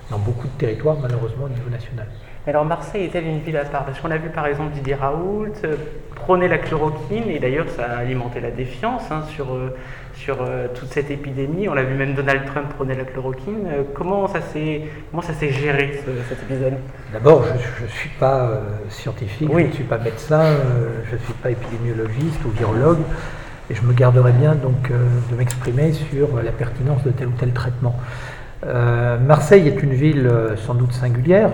dans 0.09 0.19
beaucoup 0.19 0.47
de 0.47 0.53
territoires 0.57 0.97
malheureusement 1.01 1.45
au 1.45 1.49
niveau 1.49 1.69
national. 1.69 2.07
Alors 2.47 2.63
Marseille 2.63 3.05
est-elle 3.05 3.25
une 3.25 3.39
ville 3.39 3.57
à 3.57 3.65
part? 3.65 3.85
Parce 3.85 3.99
qu'on 3.99 4.11
a 4.11 4.17
vu 4.17 4.29
par 4.29 4.45
exemple 4.45 4.71
Didier 4.75 4.93
Raoult 4.93 5.51
euh, 5.63 5.75
prôner 6.13 6.47
la 6.47 6.59
chloroquine 6.59 7.27
et 7.27 7.39
d'ailleurs 7.39 7.65
ça 7.75 7.85
a 7.85 7.97
alimenté 7.97 8.39
la 8.39 8.51
défiance 8.51 9.01
hein, 9.09 9.23
sur, 9.33 9.51
euh, 9.51 9.75
sur 10.13 10.43
euh, 10.43 10.67
toute 10.75 10.89
cette 10.89 11.09
épidémie. 11.09 11.67
On 11.67 11.73
l'a 11.73 11.81
vu 11.81 11.95
même 11.95 12.13
Donald 12.13 12.45
Trump 12.45 12.69
prôner 12.75 12.93
la 12.93 13.03
chloroquine. 13.03 13.67
comment 13.95 14.27
ça 14.27 14.41
s'est 14.41 14.83
comment 15.09 15.23
ça 15.23 15.33
s'est 15.33 15.51
géré 15.51 15.99
cet 16.29 16.43
épisode? 16.43 16.73
D'abord, 17.11 17.45
je 17.45 17.83
ne 17.83 17.89
suis 17.89 18.11
pas 18.19 18.59
scientifique, 18.89 19.49
je 19.51 19.59
ne 19.61 19.71
suis 19.71 19.83
pas 19.83 19.97
médecin, 19.97 20.43
je 21.09 21.15
ne 21.15 21.21
suis 21.21 21.33
pas 21.33 21.49
épidémiologiste 21.49 22.45
ou 22.45 22.49
virologue. 22.49 23.01
Et 23.71 23.73
je 23.73 23.81
me 23.81 23.93
garderai 23.93 24.31
bien 24.33 24.53
donc 24.53 24.91
de 24.91 25.35
m'exprimer 25.35 25.93
sur 25.93 26.39
la 26.43 26.51
pertinence 26.51 27.03
de 27.03 27.09
tel 27.09 27.27
ou 27.27 27.33
tel 27.39 27.53
traitement. 27.53 27.95
Marseille 28.63 29.67
est 29.67 29.81
une 29.81 29.93
ville 29.93 30.29
sans 30.57 30.75
doute 30.75 30.93
singulière. 30.93 31.51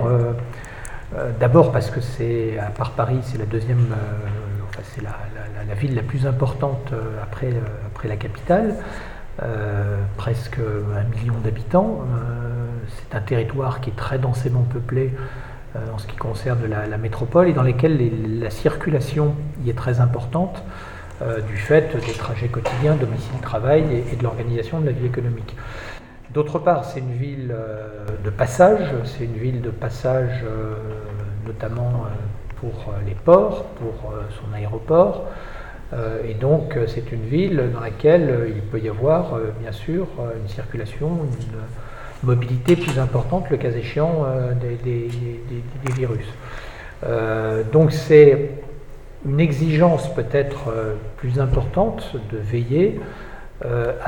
Euh, 1.17 1.31
d'abord 1.39 1.71
parce 1.71 1.89
que 1.89 1.99
c'est, 1.99 2.57
à 2.57 2.69
part 2.69 2.91
Paris, 2.91 3.19
c'est 3.23 3.37
la 3.37 3.45
deuxième, 3.45 3.91
euh, 3.91 4.79
c'est 4.83 5.01
la, 5.03 5.75
ville 5.75 5.95
la 5.95 6.03
plus 6.03 6.25
importante 6.25 6.91
euh, 6.93 7.01
après, 7.21 7.49
après 7.85 8.07
la 8.07 8.15
capitale, 8.15 8.75
presque 10.17 10.59
un 10.59 11.03
million 11.15 11.33
d'habitants. 11.43 12.01
c'est 12.89 13.17
un 13.17 13.21
territoire 13.21 13.81
qui 13.81 13.89
est 13.89 13.95
très 13.95 14.19
densément 14.19 14.61
peuplé 14.61 15.15
en 15.91 15.97
ce 15.97 16.05
qui 16.05 16.15
concerne 16.15 16.59
la, 16.67 16.97
métropole 16.97 17.47
et 17.47 17.53
dans 17.53 17.63
lesquels 17.63 18.39
la 18.39 18.51
circulation 18.51 19.33
y 19.65 19.71
est 19.71 19.77
très 19.77 19.99
importante 19.99 20.63
du 21.47 21.57
fait 21.57 21.95
des 22.05 22.13
trajets 22.13 22.49
quotidiens, 22.49 22.93
domicile-travail 22.93 23.83
et, 23.91 24.13
et, 24.13 24.15
de 24.15 24.21
l'organisation 24.21 24.79
de 24.79 24.85
la 24.85 24.91
vie 24.91 25.07
économique. 25.07 25.55
D'autre 26.35 26.59
part, 26.59 26.85
c'est 26.85 26.99
une 26.99 27.13
ville 27.13 27.55
de 28.23 28.29
passage, 28.29 28.89
c'est 29.05 29.23
une 29.23 29.37
ville 29.37 29.61
de 29.61 29.71
passage 29.71 30.43
notamment 31.45 32.05
euh, 32.05 32.09
pour 32.59 32.69
euh, 32.69 32.99
les 33.05 33.15
ports, 33.15 33.65
pour 33.79 34.11
euh, 34.11 34.23
son 34.39 34.53
aéroport. 34.55 35.27
et 36.25 36.35
donc 36.35 36.77
c'est 36.87 37.11
une 37.11 37.25
ville 37.25 37.61
dans 37.73 37.81
laquelle 37.81 38.53
il 38.55 38.61
peut 38.61 38.79
y 38.79 38.87
avoir 38.87 39.37
bien 39.59 39.73
sûr 39.73 40.07
une 40.41 40.47
circulation, 40.47 41.09
une 41.09 41.59
mobilité 42.23 42.77
plus 42.77 42.97
importante, 42.97 43.49
le 43.49 43.57
cas 43.57 43.71
échéant, 43.71 44.25
des, 44.63 45.09
virus. 45.93 46.29
donc 47.73 47.91
c'est 47.91 48.51
une 49.25 49.41
exigence 49.41 50.07
peut-être 50.15 50.71
plus 51.17 51.41
importante 51.41 52.15
de 52.31 52.37
veiller 52.37 53.01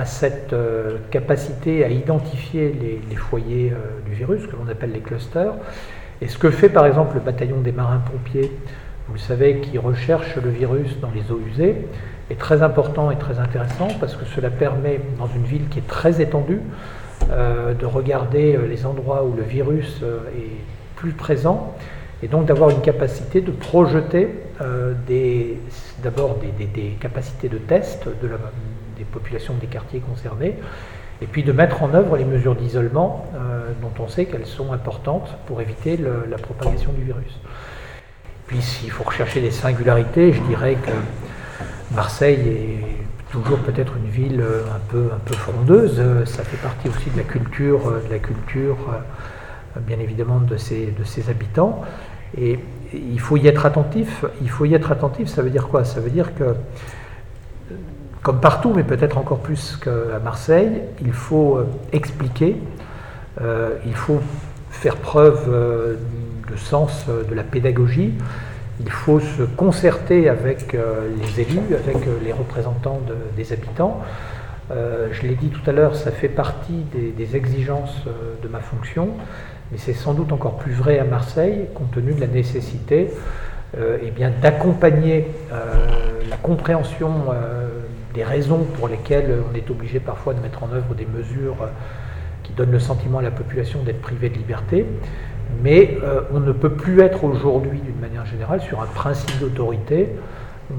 à 0.03 0.05
cette 0.05 0.55
capacité 1.11 1.83
à 1.83 1.89
identifier 1.89 2.73
les, 3.09 3.17
foyers 3.17 3.73
du 4.05 4.13
virus, 4.13 4.47
que 4.47 4.55
l'on 4.55 4.69
appelle 4.69 4.93
les 4.93 5.01
clusters, 5.01 5.55
et 6.23 6.29
ce 6.29 6.37
que 6.37 6.49
fait 6.51 6.69
par 6.69 6.85
exemple 6.85 7.15
le 7.15 7.19
bataillon 7.19 7.59
des 7.59 7.73
marins-pompiers, 7.73 8.49
vous 9.09 9.13
le 9.13 9.19
savez, 9.19 9.59
qui 9.59 9.77
recherche 9.77 10.37
le 10.37 10.49
virus 10.49 10.97
dans 11.01 11.11
les 11.13 11.29
eaux 11.29 11.41
usées, 11.51 11.75
est 12.29 12.39
très 12.39 12.63
important 12.63 13.11
et 13.11 13.17
très 13.17 13.39
intéressant 13.39 13.89
parce 13.99 14.15
que 14.15 14.23
cela 14.23 14.49
permet, 14.49 15.01
dans 15.19 15.27
une 15.27 15.43
ville 15.43 15.67
qui 15.67 15.79
est 15.79 15.87
très 15.87 16.21
étendue, 16.21 16.61
euh, 17.29 17.73
de 17.73 17.85
regarder 17.85 18.55
euh, 18.55 18.67
les 18.67 18.85
endroits 18.85 19.25
où 19.25 19.35
le 19.35 19.43
virus 19.43 19.99
euh, 20.01 20.19
est 20.37 20.95
plus 20.95 21.11
présent 21.11 21.75
et 22.21 22.29
donc 22.29 22.45
d'avoir 22.45 22.69
une 22.69 22.81
capacité 22.81 23.41
de 23.41 23.51
projeter 23.51 24.29
d'abord 26.01 26.37
des, 26.37 26.95
capacités 27.01 27.49
de 27.49 27.57
test 27.57 28.05
de 28.05 28.29
des 28.97 29.03
populations 29.03 29.55
des 29.59 29.67
quartiers 29.67 29.99
concernés 29.99 30.55
et 31.21 31.27
puis 31.27 31.43
de 31.43 31.51
mettre 31.51 31.83
en 31.83 31.93
œuvre 31.93 32.17
les 32.17 32.25
mesures 32.25 32.55
d'isolement 32.55 33.25
euh, 33.35 33.71
dont 33.81 34.03
on 34.03 34.07
sait 34.07 34.25
qu'elles 34.25 34.45
sont 34.45 34.73
importantes 34.73 35.29
pour 35.45 35.61
éviter 35.61 35.97
la 35.97 36.37
propagation 36.37 36.91
du 36.91 37.03
virus. 37.03 37.39
Puis 38.47 38.61
s'il 38.61 38.91
faut 38.91 39.03
rechercher 39.03 39.41
des 39.41 39.51
singularités, 39.51 40.33
je 40.33 40.41
dirais 40.41 40.75
que 40.75 40.91
Marseille 41.95 42.47
est 42.47 43.31
toujours 43.31 43.59
peut-être 43.59 43.93
une 43.97 44.09
ville 44.09 44.41
euh, 44.41 44.63
un 44.75 44.79
peu, 44.89 45.09
un 45.13 45.19
peu 45.19 45.33
frondeuse, 45.33 46.01
ça 46.25 46.43
fait 46.43 46.57
partie 46.57 46.89
aussi 46.89 47.09
de 47.09 47.17
la 47.17 47.23
culture, 47.23 47.87
euh, 47.87 48.03
de 48.05 48.11
la 48.11 48.19
culture 48.19 48.77
bien 49.87 49.99
évidemment 49.99 50.39
de 50.39 50.55
ses, 50.55 50.87
de 50.91 51.03
ses 51.03 51.31
habitants. 51.31 51.81
Et 52.37 52.59
il 52.93 53.19
faut 53.19 53.37
y 53.37 53.47
être 53.47 53.65
attentif. 53.65 54.23
Il 54.41 54.49
faut 54.49 54.65
y 54.65 54.73
être 54.73 54.91
attentif, 54.91 55.27
ça 55.27 55.41
veut 55.41 55.49
dire 55.49 55.67
quoi? 55.67 55.83
Ça 55.83 55.99
veut 55.99 56.09
dire 56.09 56.35
que 56.35 56.55
comme 58.23 58.39
partout, 58.39 58.71
mais 58.73 58.83
peut-être 58.83 59.17
encore 59.17 59.39
plus 59.39 59.77
qu'à 59.77 60.17
Marseille, 60.23 60.81
il 61.01 61.11
faut 61.11 61.57
euh, 61.57 61.67
expliquer, 61.91 62.55
euh, 63.41 63.75
il 63.85 63.95
faut 63.95 64.21
faire 64.71 64.95
preuve 64.95 65.43
euh, 65.49 65.95
de 66.49 66.55
sens 66.55 67.05
de 67.07 67.35
la 67.35 67.43
pédagogie, 67.43 68.13
il 68.79 68.89
faut 68.89 69.19
se 69.19 69.43
concerter 69.43 70.29
avec 70.29 70.73
les 70.73 71.41
élus, 71.41 71.75
avec 71.75 71.97
les 72.23 72.33
représentants 72.33 73.01
des 73.37 73.53
habitants. 73.53 74.01
je 74.69 75.21
l'ai 75.21 75.35
dit 75.35 75.49
tout 75.49 75.67
à 75.69 75.73
l'heure, 75.73 75.95
ça 75.95 76.11
fait 76.11 76.27
partie 76.27 76.83
des, 76.91 77.35
exigences 77.35 78.01
de 78.41 78.47
ma 78.47 78.59
fonction, 78.59 79.09
mais 79.71 79.77
c'est 79.77 79.93
sans 79.93 80.13
doute 80.13 80.31
encore 80.31 80.57
plus 80.57 80.73
vrai 80.73 80.97
à 80.97 81.03
Marseille, 81.03 81.67
compte 81.75 81.91
tenu 81.91 82.13
de 82.13 82.21
la 82.21 82.27
nécessité 82.27 83.09
eh 83.77 84.11
bien, 84.11 84.31
d'accompagner 84.41 85.27
la 85.51 86.37
compréhension 86.37 87.11
des 88.13 88.23
raisons 88.23 88.65
pour 88.77 88.87
lesquelles 88.87 89.33
on 89.51 89.55
est 89.55 89.69
obligé 89.69 89.99
parfois 89.99 90.33
de 90.33 90.39
mettre 90.39 90.63
en 90.63 90.71
œuvre 90.71 90.93
des 90.95 91.05
mesures 91.05 91.57
euh, 91.61 91.67
qui 92.43 92.53
donnent 92.53 92.71
le 92.71 92.79
sentiment 92.79 93.19
à 93.19 93.21
la 93.21 93.31
population 93.31 93.83
d'être 93.83 94.01
privé 94.01 94.29
de 94.29 94.35
liberté. 94.35 94.85
Mais 95.63 95.97
euh, 96.03 96.21
on 96.33 96.39
ne 96.39 96.51
peut 96.51 96.71
plus 96.71 97.01
être 97.01 97.23
aujourd'hui, 97.23 97.79
d'une 97.79 97.99
manière 97.99 98.25
générale, 98.25 98.61
sur 98.61 98.81
un 98.81 98.85
principe 98.85 99.39
d'autorité. 99.39 100.09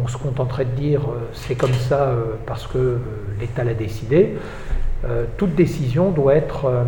On 0.02 0.08
se 0.08 0.16
contenterait 0.16 0.64
de 0.64 0.70
dire 0.70 1.02
euh, 1.02 1.28
c'est 1.32 1.54
comme 1.54 1.72
ça 1.72 2.14
parce 2.46 2.66
que 2.66 2.98
l'État 3.40 3.64
l'a 3.64 3.74
décidé. 3.74 4.34
toute 5.36 5.54
décision 5.54 6.10
doit 6.10 6.34
être 6.34 6.86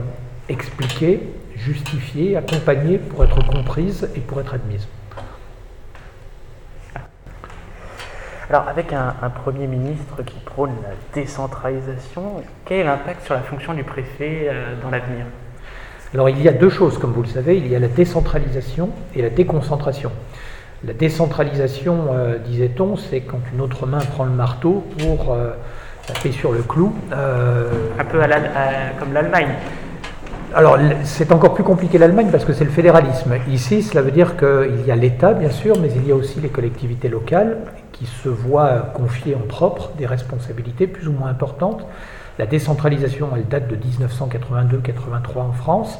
expliquée, 0.48 1.20
justifiée, 1.54 2.36
accompagnée 2.36 2.98
pour 2.98 3.24
être 3.24 3.44
comprise 3.46 4.08
et 4.16 4.20
pour 4.20 4.40
être 4.40 4.54
admise. 4.54 4.86
Alors, 8.48 8.68
avec 8.68 8.92
un, 8.92 9.12
Premier 9.42 9.66
ministre 9.66 10.22
qui 10.24 10.38
prône 10.44 10.70
la 10.82 10.90
décentralisation, 11.20 12.42
quel 12.64 12.78
est 12.78 12.84
l'impact 12.84 13.24
sur 13.24 13.34
la 13.34 13.40
fonction 13.40 13.74
du 13.74 13.82
préfet 13.82 14.46
euh, 14.48 14.74
dans 14.82 14.90
l'avenir? 14.90 15.24
Alors, 16.14 16.28
il 16.28 16.40
y 16.40 16.48
a 16.48 16.52
deux 16.52 16.70
choses, 16.70 16.98
comme 16.98 17.12
vous 17.12 17.22
le 17.22 17.28
savez, 17.28 17.56
il 17.56 17.66
y 17.66 17.74
a 17.74 17.80
la 17.80 17.88
décentralisation 17.88 18.90
et 19.16 19.22
la 19.22 19.30
déconcentration. 19.30 20.12
La 20.84 20.92
décentralisation, 20.92 22.06
euh, 22.12 22.38
disait-on, 22.38 22.96
c'est 22.96 23.22
quand 23.22 23.40
une 23.52 23.60
autre 23.60 23.84
main 23.84 23.98
prend 23.98 24.24
le 24.24 24.30
marteau 24.30 24.84
pour 24.98 25.32
euh, 25.32 25.50
taper 26.06 26.30
sur 26.30 26.52
le 26.52 26.62
clou. 26.62 26.94
un 27.10 28.04
peu 28.04 28.20
comme 29.00 29.12
l'Allemagne. 29.12 29.54
Alors, 30.56 30.78
c'est 31.04 31.32
encore 31.32 31.52
plus 31.52 31.64
compliqué 31.64 31.98
l'Allemagne 31.98 32.28
parce 32.32 32.46
que 32.46 32.54
c'est 32.54 32.64
le 32.64 32.70
fédéralisme. 32.70 33.34
Ici, 33.46 33.82
cela 33.82 34.00
veut 34.00 34.10
dire 34.10 34.38
qu'il 34.38 34.86
y 34.86 34.90
a 34.90 34.96
l'État, 34.96 35.34
bien 35.34 35.50
sûr, 35.50 35.78
mais 35.78 35.90
il 35.94 36.08
y 36.08 36.12
a 36.12 36.14
aussi 36.14 36.40
les 36.40 36.48
collectivités 36.48 37.10
locales 37.10 37.58
qui 37.92 38.06
se 38.06 38.30
voient 38.30 38.90
confier 38.94 39.34
en 39.34 39.46
propre 39.46 39.90
des 39.98 40.06
responsabilités 40.06 40.86
plus 40.86 41.08
ou 41.08 41.12
moins 41.12 41.28
importantes. 41.28 41.84
La 42.38 42.46
décentralisation, 42.46 43.28
elle 43.36 43.46
date 43.46 43.68
de 43.68 43.76
1982-83 43.76 45.40
en 45.40 45.52
France, 45.52 45.98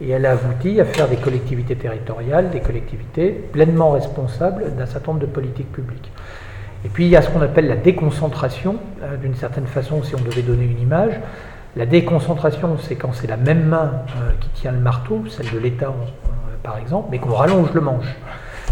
et 0.00 0.08
elle 0.08 0.24
a 0.24 0.30
abouti 0.30 0.80
à 0.80 0.86
faire 0.86 1.06
des 1.06 1.16
collectivités 1.16 1.76
territoriales, 1.76 2.48
des 2.48 2.60
collectivités 2.60 3.28
pleinement 3.52 3.90
responsables 3.90 4.76
d'un 4.76 4.86
certain 4.86 5.12
nombre 5.12 5.26
de 5.26 5.30
politiques 5.30 5.72
publiques. 5.72 6.10
Et 6.86 6.88
puis 6.88 7.04
il 7.04 7.10
y 7.10 7.16
a 7.16 7.20
ce 7.20 7.28
qu'on 7.28 7.42
appelle 7.42 7.68
la 7.68 7.76
déconcentration, 7.76 8.76
euh, 9.02 9.18
d'une 9.18 9.34
certaine 9.34 9.66
façon, 9.66 10.02
si 10.02 10.14
on 10.14 10.20
devait 10.20 10.40
donner 10.40 10.64
une 10.64 10.80
image. 10.80 11.20
La 11.76 11.86
déconcentration, 11.86 12.76
c'est 12.78 12.96
quand 12.96 13.12
c'est 13.12 13.28
la 13.28 13.36
même 13.36 13.64
main 13.66 13.92
euh, 14.16 14.32
qui 14.40 14.48
tient 14.60 14.72
le 14.72 14.80
marteau, 14.80 15.22
celle 15.28 15.50
de 15.50 15.58
l'État 15.58 15.86
euh, 15.86 16.56
par 16.64 16.78
exemple, 16.78 17.08
mais 17.12 17.18
qu'on 17.18 17.32
rallonge 17.32 17.72
le 17.72 17.80
manche. 17.80 18.16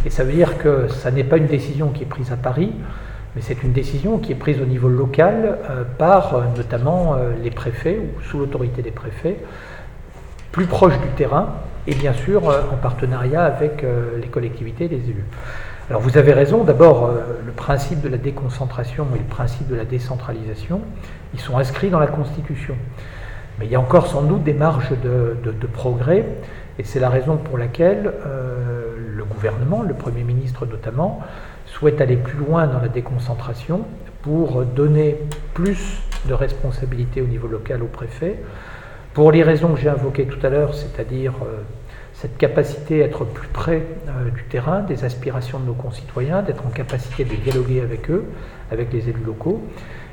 Et 0.04 0.10
ça 0.10 0.24
veut 0.24 0.32
dire 0.32 0.58
que 0.58 0.88
ça 0.88 1.12
n'est 1.12 1.22
pas 1.22 1.36
une 1.36 1.46
décision 1.46 1.90
qui 1.90 2.02
est 2.02 2.06
prise 2.06 2.32
à 2.32 2.36
Paris, 2.36 2.72
mais 3.36 3.42
c'est 3.42 3.62
une 3.62 3.72
décision 3.72 4.18
qui 4.18 4.32
est 4.32 4.36
prise 4.36 4.60
au 4.60 4.64
niveau 4.64 4.88
local 4.88 5.58
euh, 5.70 5.84
par 5.96 6.42
notamment 6.56 7.16
les 7.40 7.52
préfets 7.52 8.00
ou 8.00 8.20
sous 8.22 8.38
l'autorité 8.38 8.82
des 8.82 8.90
préfets, 8.90 9.36
plus 10.50 10.66
proches 10.66 10.98
du 10.98 11.08
terrain 11.16 11.54
et 11.86 11.94
bien 11.94 12.12
sûr 12.12 12.48
en 12.48 12.76
partenariat 12.76 13.44
avec 13.44 13.84
les 14.20 14.28
collectivités 14.28 14.86
et 14.86 14.88
les 14.88 15.04
élus. 15.08 15.24
Alors 15.88 16.02
vous 16.02 16.18
avez 16.18 16.32
raison, 16.32 16.64
d'abord 16.64 17.10
le 17.44 17.52
principe 17.52 18.02
de 18.02 18.08
la 18.08 18.18
déconcentration 18.18 19.06
et 19.14 19.18
le 19.18 19.24
principe 19.24 19.68
de 19.68 19.74
la 19.74 19.84
décentralisation, 19.84 20.82
ils 21.32 21.40
sont 21.40 21.56
inscrits 21.56 21.88
dans 21.88 21.98
la 21.98 22.06
Constitution. 22.06 22.74
Mais 23.58 23.66
il 23.66 23.72
y 23.72 23.74
a 23.74 23.80
encore 23.80 24.06
sans 24.06 24.22
doute 24.22 24.44
des 24.44 24.52
marges 24.52 24.90
de 25.02 25.66
progrès 25.66 26.24
Et 26.78 26.84
c'est 26.84 27.00
la 27.00 27.08
raison 27.08 27.36
pour 27.36 27.58
laquelle 27.58 28.12
le 29.16 29.24
gouvernement, 29.24 29.82
le 29.82 29.94
Premier 29.94 30.22
ministre 30.22 30.64
notamment, 30.64 31.20
souhaite 31.66 32.00
aller 32.00 32.16
plus 32.16 32.38
loin 32.38 32.66
dans 32.66 32.80
la 32.80 32.88
déconcentration 32.88 33.82
pour 34.22 34.64
donner 34.64 35.16
plus 35.54 36.00
de 36.26 36.34
responsabilités 36.34 37.20
au 37.20 37.26
niveau 37.26 37.48
local 37.48 37.82
au 37.82 37.86
préfet, 37.86 38.36
pour 39.14 39.32
les 39.32 39.42
raisons 39.42 39.74
que 39.74 39.80
j'ai 39.80 39.88
invoquées 39.88 40.26
tout 40.26 40.44
à 40.44 40.50
l'heure, 40.50 40.74
c'est-à-dire 40.74 41.32
euh, 41.42 41.62
cette 42.20 42.36
capacité 42.36 43.02
à 43.02 43.06
être 43.06 43.24
plus 43.24 43.46
près 43.48 43.82
euh, 44.08 44.30
du 44.30 44.42
terrain, 44.44 44.80
des 44.80 45.04
aspirations 45.04 45.60
de 45.60 45.66
nos 45.66 45.74
concitoyens, 45.74 46.42
d'être 46.42 46.66
en 46.66 46.70
capacité 46.70 47.24
de 47.24 47.34
dialoguer 47.36 47.80
avec 47.80 48.10
eux, 48.10 48.24
avec 48.72 48.92
les 48.92 49.08
élus 49.08 49.22
locaux. 49.24 49.62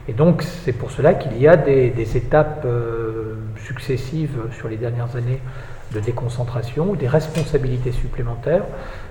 Et 0.08 0.14
donc 0.14 0.44
c'est 0.44 0.74
pour 0.74 0.92
cela 0.92 1.16
qu'il 1.16 1.36
y 1.42 1.48
a 1.48 1.58
des, 1.58 2.18
étapes 2.18 2.62
euh, 2.66 3.38
successives 3.66 4.38
sur 4.56 4.68
les 4.68 4.78
dernières 4.78 5.16
années 5.16 5.42
de 5.94 6.00
déconcentration, 6.00 6.94
des 6.94 7.08
responsabilités 7.08 7.92
supplémentaires 7.92 8.66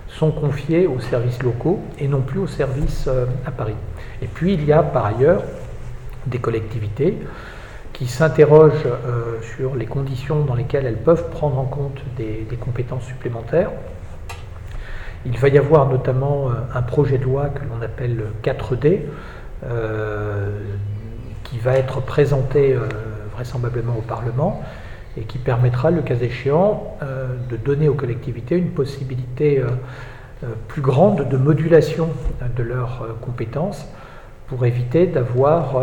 sont 0.07 0.31
confiées 0.31 0.87
aux 0.87 1.01
services 1.01 1.43
locaux 1.43 1.81
et 1.99 2.07
non 2.07 2.21
plus 2.21 2.39
aux 2.39 2.47
services 2.47 3.09
à 3.47 3.51
Paris. 3.51 3.75
Et 4.23 4.27
puis 4.27 4.55
il 4.55 4.65
y 4.65 4.73
a 4.73 4.83
par 4.83 5.07
ailleurs 5.07 5.43
des 6.27 6.39
collectivités 6.39 7.19
qui 7.95 8.09
s'interrogent 8.09 8.87
euh, 8.87 9.41
sur 9.57 9.77
les 9.77 9.87
conditions 9.87 10.45
dans 10.45 10.55
lesquelles 10.55 10.85
elles 10.85 10.99
peuvent 10.99 11.31
prendre 11.31 11.59
en 11.59 11.65
compte 11.65 12.03
des, 12.17 12.45
compétences 12.61 13.05
supplémentaires. 13.05 13.71
Il 15.25 15.39
va 15.39 15.49
y 15.49 15.57
avoir 15.57 15.89
notamment 15.89 16.51
euh, 16.51 16.55
un 16.75 16.83
projet 16.83 17.17
de 17.17 17.25
loi 17.25 17.49
que 17.49 17.61
l'on 17.61 17.81
appelle 17.83 18.25
4D, 18.43 19.01
euh, 19.65 20.59
qui 21.45 21.59
va 21.59 21.75
être 21.75 22.03
présenté 22.03 22.77
vraisemblablement 23.33 23.97
au 23.97 24.01
Parlement 24.01 24.63
et 25.17 25.21
qui 25.21 25.39
permettra, 25.39 25.93
le 25.93 26.03
cas 26.03 26.17
échéant, 26.17 26.97
de 27.49 27.57
donner 27.57 27.89
aux 27.89 27.95
collectivités 27.95 28.57
une 28.57 28.71
possibilité 28.71 29.63
plus 30.67 30.83
grande 30.83 31.29
de 31.29 31.37
modulation 31.37 32.09
de 32.57 32.63
leurs 32.63 33.07
compétences 33.21 33.87
pour 34.49 34.65
éviter 34.65 35.07
d'avoir 35.07 35.77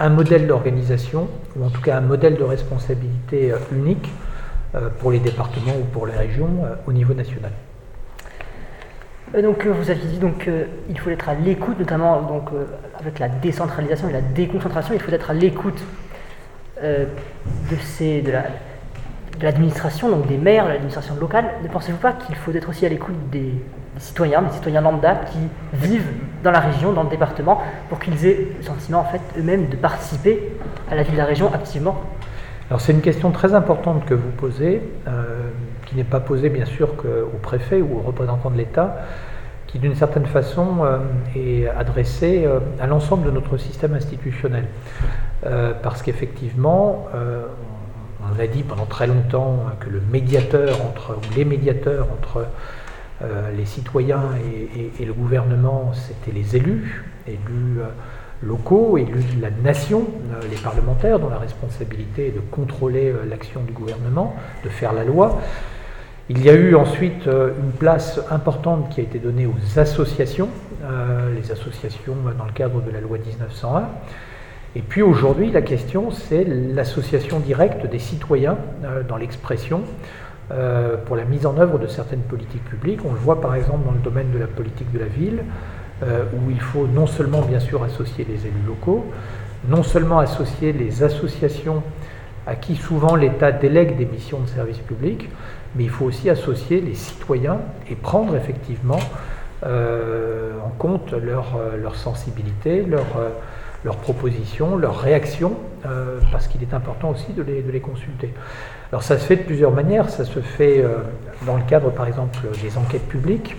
un 0.00 0.08
modèle 0.08 0.46
d'organisation, 0.46 1.28
ou 1.56 1.64
en 1.64 1.70
tout 1.70 1.80
cas 1.80 1.98
un 1.98 2.00
modèle 2.00 2.36
de 2.36 2.42
responsabilité 2.42 3.52
euh, 3.52 3.58
unique 3.72 4.08
euh, 4.74 4.88
pour 4.98 5.12
les 5.12 5.20
départements 5.20 5.76
ou 5.80 5.84
pour 5.84 6.06
les 6.06 6.14
régions 6.14 6.64
au 6.86 6.92
niveau 6.92 7.14
national. 7.14 7.52
Donc 9.40 9.64
vous 9.64 9.90
aviez 9.90 10.08
dit 10.08 10.18
donc 10.18 10.48
il 10.88 10.98
faut 10.98 11.08
être 11.10 11.28
à 11.28 11.34
l'écoute, 11.34 11.78
notamment 11.78 12.20
donc 12.22 12.48
avec 12.98 13.20
la 13.20 13.28
décentralisation 13.28 14.08
et 14.08 14.12
la 14.12 14.22
déconcentration, 14.22 14.92
il 14.92 15.00
faut 15.00 15.12
être 15.12 15.30
à 15.30 15.34
l'écoute 15.34 15.80
de 16.82 17.76
ces 17.80 18.22
de 18.22 18.32
la 18.32 18.46
l'administration, 19.44 20.08
donc 20.08 20.26
des 20.26 20.36
maires, 20.36 20.64
de 20.64 20.70
l'administration 20.70 21.14
locale. 21.16 21.46
Ne 21.62 21.68
pensez-vous 21.68 21.98
pas 21.98 22.12
qu'il 22.12 22.34
faut 22.34 22.52
être 22.52 22.68
aussi 22.68 22.86
à 22.86 22.88
l'écoute 22.88 23.14
des, 23.30 23.54
citoyens, 23.98 24.42
des 24.42 24.52
citoyens 24.52 24.80
lambda 24.80 25.14
qui 25.14 25.38
vivent 25.72 26.12
dans 26.42 26.50
la 26.50 26.60
région, 26.60 26.92
dans 26.92 27.02
le 27.02 27.10
département, 27.10 27.60
pour 27.88 27.98
qu'ils 27.98 28.26
aient 28.26 28.48
le 28.58 28.62
sentiment 28.62 29.00
en 29.00 29.04
fait 29.04 29.20
eux-mêmes 29.38 29.68
de 29.68 29.76
participer 29.76 30.52
à 30.90 30.94
la 30.94 31.02
vie 31.02 31.12
de 31.12 31.18
la 31.18 31.24
région 31.24 31.52
activement? 31.52 32.00
Alors 32.70 32.80
c'est 32.80 32.92
une 32.92 33.00
question 33.00 33.32
très 33.32 33.54
importante 33.54 34.04
que 34.04 34.14
vous 34.14 34.30
posez, 34.30 34.80
euh, 35.08 35.50
qui 35.86 35.96
n'est 35.96 36.04
pas 36.04 36.20
posée 36.20 36.50
bien 36.50 36.66
sûr 36.66 36.96
qu'au 36.96 37.38
préfet 37.42 37.82
ou 37.82 37.98
aux 37.98 38.02
représentants 38.02 38.50
de 38.50 38.56
l'État, 38.56 38.98
qui 39.66 39.80
d'une 39.80 39.96
certaine 39.96 40.26
façon 40.26 40.84
euh, 40.84 40.98
est 41.34 41.68
adressée 41.68 42.44
euh, 42.46 42.60
à 42.80 42.86
l'ensemble 42.86 43.26
de 43.26 43.32
notre 43.32 43.56
système 43.56 43.94
institutionnel. 43.94 44.66
parce 45.82 46.02
qu'effectivement, 46.02 47.06
a 48.40 48.46
dit 48.46 48.62
pendant 48.62 48.86
très 48.86 49.06
longtemps 49.06 49.64
que 49.80 49.88
le 49.88 50.00
médiateur 50.00 50.80
entre, 50.84 51.16
ou 51.16 51.36
les 51.36 51.44
médiateurs 51.44 52.08
entre 52.12 52.46
euh, 53.22 53.50
les 53.54 53.66
citoyens 53.66 54.22
et, 54.98 55.04
le 55.04 55.12
gouvernement, 55.12 55.92
c'était 55.92 56.32
les 56.32 56.56
élus, 56.56 57.04
élus 57.26 57.80
euh, 57.80 57.88
locaux, 58.42 58.96
élus 58.96 59.24
de 59.36 59.42
la 59.42 59.50
nation, 59.50 60.06
euh, 60.32 60.40
les 60.50 60.56
parlementaires, 60.56 61.18
dont 61.18 61.28
la 61.28 61.36
responsabilité 61.36 62.28
est 62.28 62.30
de 62.30 62.40
contrôler 62.40 63.12
l'action 63.28 63.60
du 63.62 63.72
gouvernement, 63.72 64.34
de 64.64 64.70
faire 64.70 64.94
la 64.94 65.04
loi. 65.04 65.38
Il 66.30 66.42
y 66.42 66.48
a 66.48 66.54
eu 66.54 66.74
ensuite 66.76 67.26
une 67.26 67.72
place 67.72 68.20
importante 68.30 68.88
qui 68.90 69.00
a 69.00 69.02
été 69.02 69.18
donnée 69.18 69.46
aux 69.46 69.78
associations, 69.78 70.48
les 71.34 71.50
associations 71.50 72.14
dans 72.38 72.44
le 72.44 72.52
cadre 72.52 72.80
de 72.82 72.90
la 72.92 73.00
loi 73.00 73.18
1901. 73.18 73.88
Et 74.76 74.82
puis 74.82 75.02
aujourd'hui, 75.02 75.50
la 75.50 75.62
question, 75.62 76.12
c'est 76.12 76.44
l'association 76.44 77.40
directe 77.40 77.86
des 77.86 77.98
citoyens 77.98 78.56
dans 79.08 79.16
l'expression 79.16 79.82
euh, 80.52 80.96
pour 81.06 81.14
la 81.14 81.24
mise 81.24 81.46
en 81.46 81.58
œuvre 81.58 81.78
de 81.78 81.88
certaines 81.88 82.22
politiques 82.22 82.64
publiques. 82.64 83.00
On 83.04 83.12
le 83.12 83.18
voit 83.18 83.40
par 83.40 83.54
exemple 83.54 83.84
dans 83.84 83.92
le 83.92 83.98
domaine 83.98 84.30
de 84.32 84.38
la 84.38 84.48
politique 84.48 84.90
de 84.92 84.98
la 84.98 85.06
ville, 85.06 85.44
euh, 86.02 86.24
où 86.32 86.50
il 86.50 86.60
faut 86.60 86.86
non 86.86 87.06
seulement 87.06 87.42
bien 87.42 87.60
sûr 87.60 87.84
associer 87.84 88.24
les 88.28 88.46
élus 88.46 88.66
locaux, 88.66 89.06
non 89.68 89.82
seulement 89.82 90.18
associer 90.18 90.72
les 90.72 91.02
associations 91.02 91.82
à 92.48 92.54
qui 92.56 92.74
souvent 92.74 93.16
l'État 93.16 93.52
délègue 93.52 93.96
des 93.96 94.06
missions 94.06 94.40
de 94.40 94.48
service 94.48 94.78
public, 94.78 95.28
mais 95.76 95.84
il 95.84 95.90
faut 95.90 96.04
aussi 96.04 96.30
associer 96.30 96.80
les 96.80 96.94
citoyens 96.94 97.58
et 97.88 97.94
prendre 97.94 98.34
effectivement 98.34 98.98
euh, 99.66 100.52
en 100.64 100.70
compte 100.70 101.12
leur, 101.12 101.58
leur 101.80 101.94
sensibilité, 101.96 102.82
leur, 102.82 103.06
leurs 103.84 103.96
propositions, 103.96 104.76
leurs 104.76 104.98
réactions, 104.98 105.54
parce 106.30 106.48
qu'il 106.48 106.62
est 106.62 106.74
important 106.74 107.10
aussi 107.10 107.32
de 107.32 107.42
les, 107.42 107.80
consulter. 107.80 108.32
Alors 108.92 109.02
ça 109.02 109.18
se 109.18 109.24
fait 109.24 109.36
de 109.36 109.42
plusieurs 109.42 109.70
manières. 109.70 110.10
Ça 110.10 110.24
se 110.24 110.40
fait 110.40 110.80
euh, 110.80 110.98
dans 111.46 111.56
le 111.56 111.62
cadre, 111.62 111.90
par 111.90 112.06
exemple, 112.06 112.38
des 112.62 112.76
enquêtes 112.76 113.06
publiques, 113.08 113.56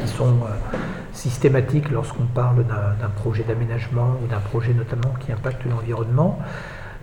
qui 0.00 0.08
sont 0.08 0.26
euh, 0.26 0.76
systématiques 1.12 1.90
lorsqu'on 1.90 2.24
parle 2.24 2.64
d'un 2.64 3.08
projet 3.16 3.44
d'aménagement 3.46 4.16
ou 4.22 4.26
d'un 4.26 4.40
projet 4.40 4.74
notamment 4.74 5.14
qui 5.20 5.30
impacte 5.32 5.64
l'environnement. 5.64 6.38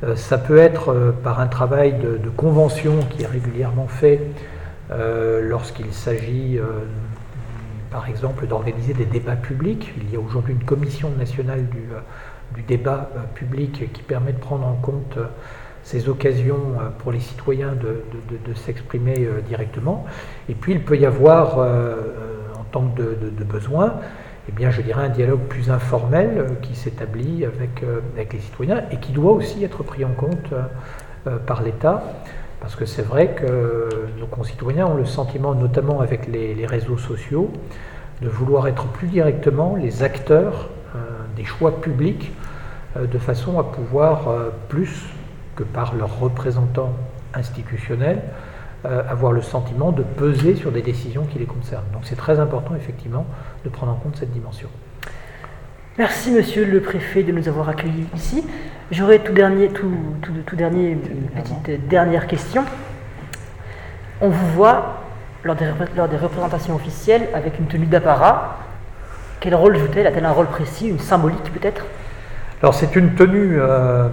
Euh, 0.04 0.16
ça 0.16 0.38
peut 0.38 0.58
être 0.58 1.14
par 1.24 1.40
un 1.40 1.48
travail 1.48 1.94
de, 1.94 2.30
convention 2.30 3.00
qui 3.10 3.24
est 3.24 3.28
régulièrement 3.28 3.88
fait 3.88 4.22
lorsqu'il 5.42 5.94
s'agit, 5.94 6.60
par 7.92 8.08
exemple, 8.08 8.48
d'organiser 8.48 8.94
des 8.94 9.06
débats 9.06 9.36
publics. 9.36 9.94
Il 9.98 10.12
y 10.12 10.16
a 10.16 10.20
aujourd'hui 10.20 10.54
une 10.54 10.64
commission 10.64 11.10
nationale 11.18 11.68
du, 11.70 11.84
du 12.56 12.62
débat 12.64 13.10
public 13.36 13.92
qui 13.92 14.02
permet 14.04 14.34
de 14.34 14.40
prendre 14.40 14.68
en 14.68 14.76
compte 14.76 15.18
ces 15.84 16.08
occasions 16.08 16.76
euh, 16.80 16.90
pour 17.00 17.12
les 17.12 17.20
citoyens 17.20 17.74
de, 17.74 18.54
s'exprimer 18.54 19.16
euh, 19.20 19.42
directement. 19.42 20.06
Et 20.48 20.54
puis 20.54 20.74
il 20.74 20.84
peut 20.84 20.98
y 20.98 21.06
avoir, 21.06 21.60
euh, 21.60 21.96
en 22.60 22.64
tant 22.66 22.88
que 22.90 23.02
de, 23.02 23.44
besoin, 23.44 23.96
eh 24.48 24.52
bien, 24.52 24.72
je 24.72 24.82
dirais 24.82 25.06
un 25.06 25.10
dialogue 25.10 25.42
plus 25.42 25.72
informel 25.72 26.46
qui 26.62 26.76
s'établit 26.76 27.46
avec 27.46 28.34
les 28.34 28.40
citoyens 28.40 28.84
et 28.92 28.98
qui 28.98 29.12
doit 29.12 29.32
aussi 29.32 29.64
être 29.64 29.84
pris 29.84 30.04
en 30.04 30.14
compte 30.14 30.54
par 31.46 31.62
l'État. 31.62 32.04
Parce 32.62 32.76
que 32.76 32.86
c'est 32.86 33.02
vrai 33.02 33.30
que 33.30 33.90
nos 34.20 34.28
concitoyens 34.28 34.88
ont 34.88 34.96
le 34.96 35.06
sentiment, 35.06 35.56
notamment 35.56 36.02
avec 36.02 36.28
les, 36.28 36.66
réseaux 36.66 36.98
sociaux, 36.98 37.52
de 38.22 38.28
vouloir 38.28 38.68
être 38.68 38.88
plus 38.88 39.08
directement 39.08 39.76
les 39.76 40.04
acteurs 40.04 40.70
des 41.38 41.46
choix 41.46 41.80
publics 41.80 42.34
de 43.00 43.18
façon 43.18 43.60
à 43.60 43.64
pouvoir 43.64 44.28
plus 44.68 45.06
par 45.64 45.96
leurs 45.96 46.20
représentants 46.20 46.94
institutionnels, 47.34 48.22
euh, 48.86 49.04
avoir 49.10 49.32
le 49.32 49.42
sentiment 49.42 49.92
de 49.92 50.04
peser 50.04 50.56
sur 50.56 50.72
des 50.72 50.82
décisions 50.82 51.26
qui 51.26 51.40
les 51.40 51.46
concernent. 51.46 51.86
Donc 51.94 52.04
c'est 52.06 52.16
très 52.16 52.40
important 52.40 52.76
effectivement 52.76 53.26
de 53.64 53.70
prendre 53.70 53.92
en 53.92 53.96
compte 53.96 54.16
cette 54.16 54.32
dimension. 54.32 54.70
Merci 56.00 56.32
Monsieur 56.32 56.64
le 56.64 56.80
Préfet 56.80 57.24
de 57.24 57.34
nous 57.34 57.50
avoir 57.50 57.68
accueillis 57.68 58.08
ici. 58.16 58.46
J'aurais 58.90 59.20
tout 59.20 59.34
dernier, 59.34 59.68
tout, 59.68 59.92
tout, 60.46 60.56
dernier, 60.56 60.92
une 60.92 61.28
petite 61.42 61.90
dernière 61.90 62.26
question. 62.26 62.64
On 64.22 64.30
vous 64.30 64.48
voit 64.54 65.04
lors 65.44 65.58
des, 65.58 65.66
lors 65.98 66.08
des 66.08 66.16
représentations 66.16 66.74
officielles 66.74 67.28
avec 67.34 67.60
une 67.60 67.66
tenue 67.66 67.86
d'apparat. 67.86 68.60
Quel 69.42 69.54
rôle 69.56 69.78
joue-t-elle? 69.78 70.08
A-t-elle 70.08 70.24
un 70.24 70.32
rôle 70.32 70.48
précis, 70.48 70.88
une 70.88 71.00
symbolique 71.00 71.52
peut-être? 71.54 71.86
Alors 72.62 72.74
c'est 72.74 72.96
une 72.96 73.16
tenue 73.16 73.60
euh, 73.60 74.08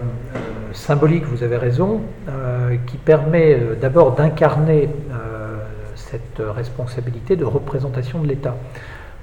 symbolique, 0.72 1.22
vous 1.26 1.44
avez 1.44 1.56
raison, 1.56 2.00
euh, 2.28 2.78
qui 2.88 2.96
permet 2.96 3.54
euh, 3.54 3.76
d'abord 3.80 4.16
d'incarner 4.16 4.88
euh, 5.12 5.58
cette 5.94 6.42
responsabilité 6.44 7.36
de 7.36 7.44
représentation 7.44 8.20
de 8.22 8.26
l'État. 8.26 8.56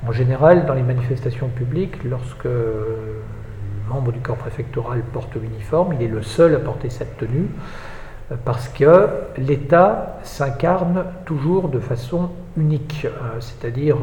En 0.06 0.12
général, 0.12 0.66
dans 0.66 0.74
les 0.74 0.84
manifestations 0.84 1.48
publiques, 1.48 2.04
lorsque 2.04 2.44
le 2.44 3.14
membre 3.88 4.12
du 4.12 4.20
corps 4.20 4.36
préfectoral 4.36 5.02
porte 5.02 5.36
l'uniforme, 5.36 5.94
il 5.94 6.04
est 6.04 6.10
le 6.10 6.22
seul 6.22 6.56
à 6.56 6.60
porter 6.60 6.90
cette 6.90 7.18
tenue, 7.18 7.48
parce 8.44 8.68
que 8.68 9.08
l'État 9.38 10.18
s'incarne 10.24 11.06
toujours 11.26 11.70
de 11.70 11.80
façon 11.80 12.32
unique, 12.58 13.08
c'est-à-dire 13.40 13.98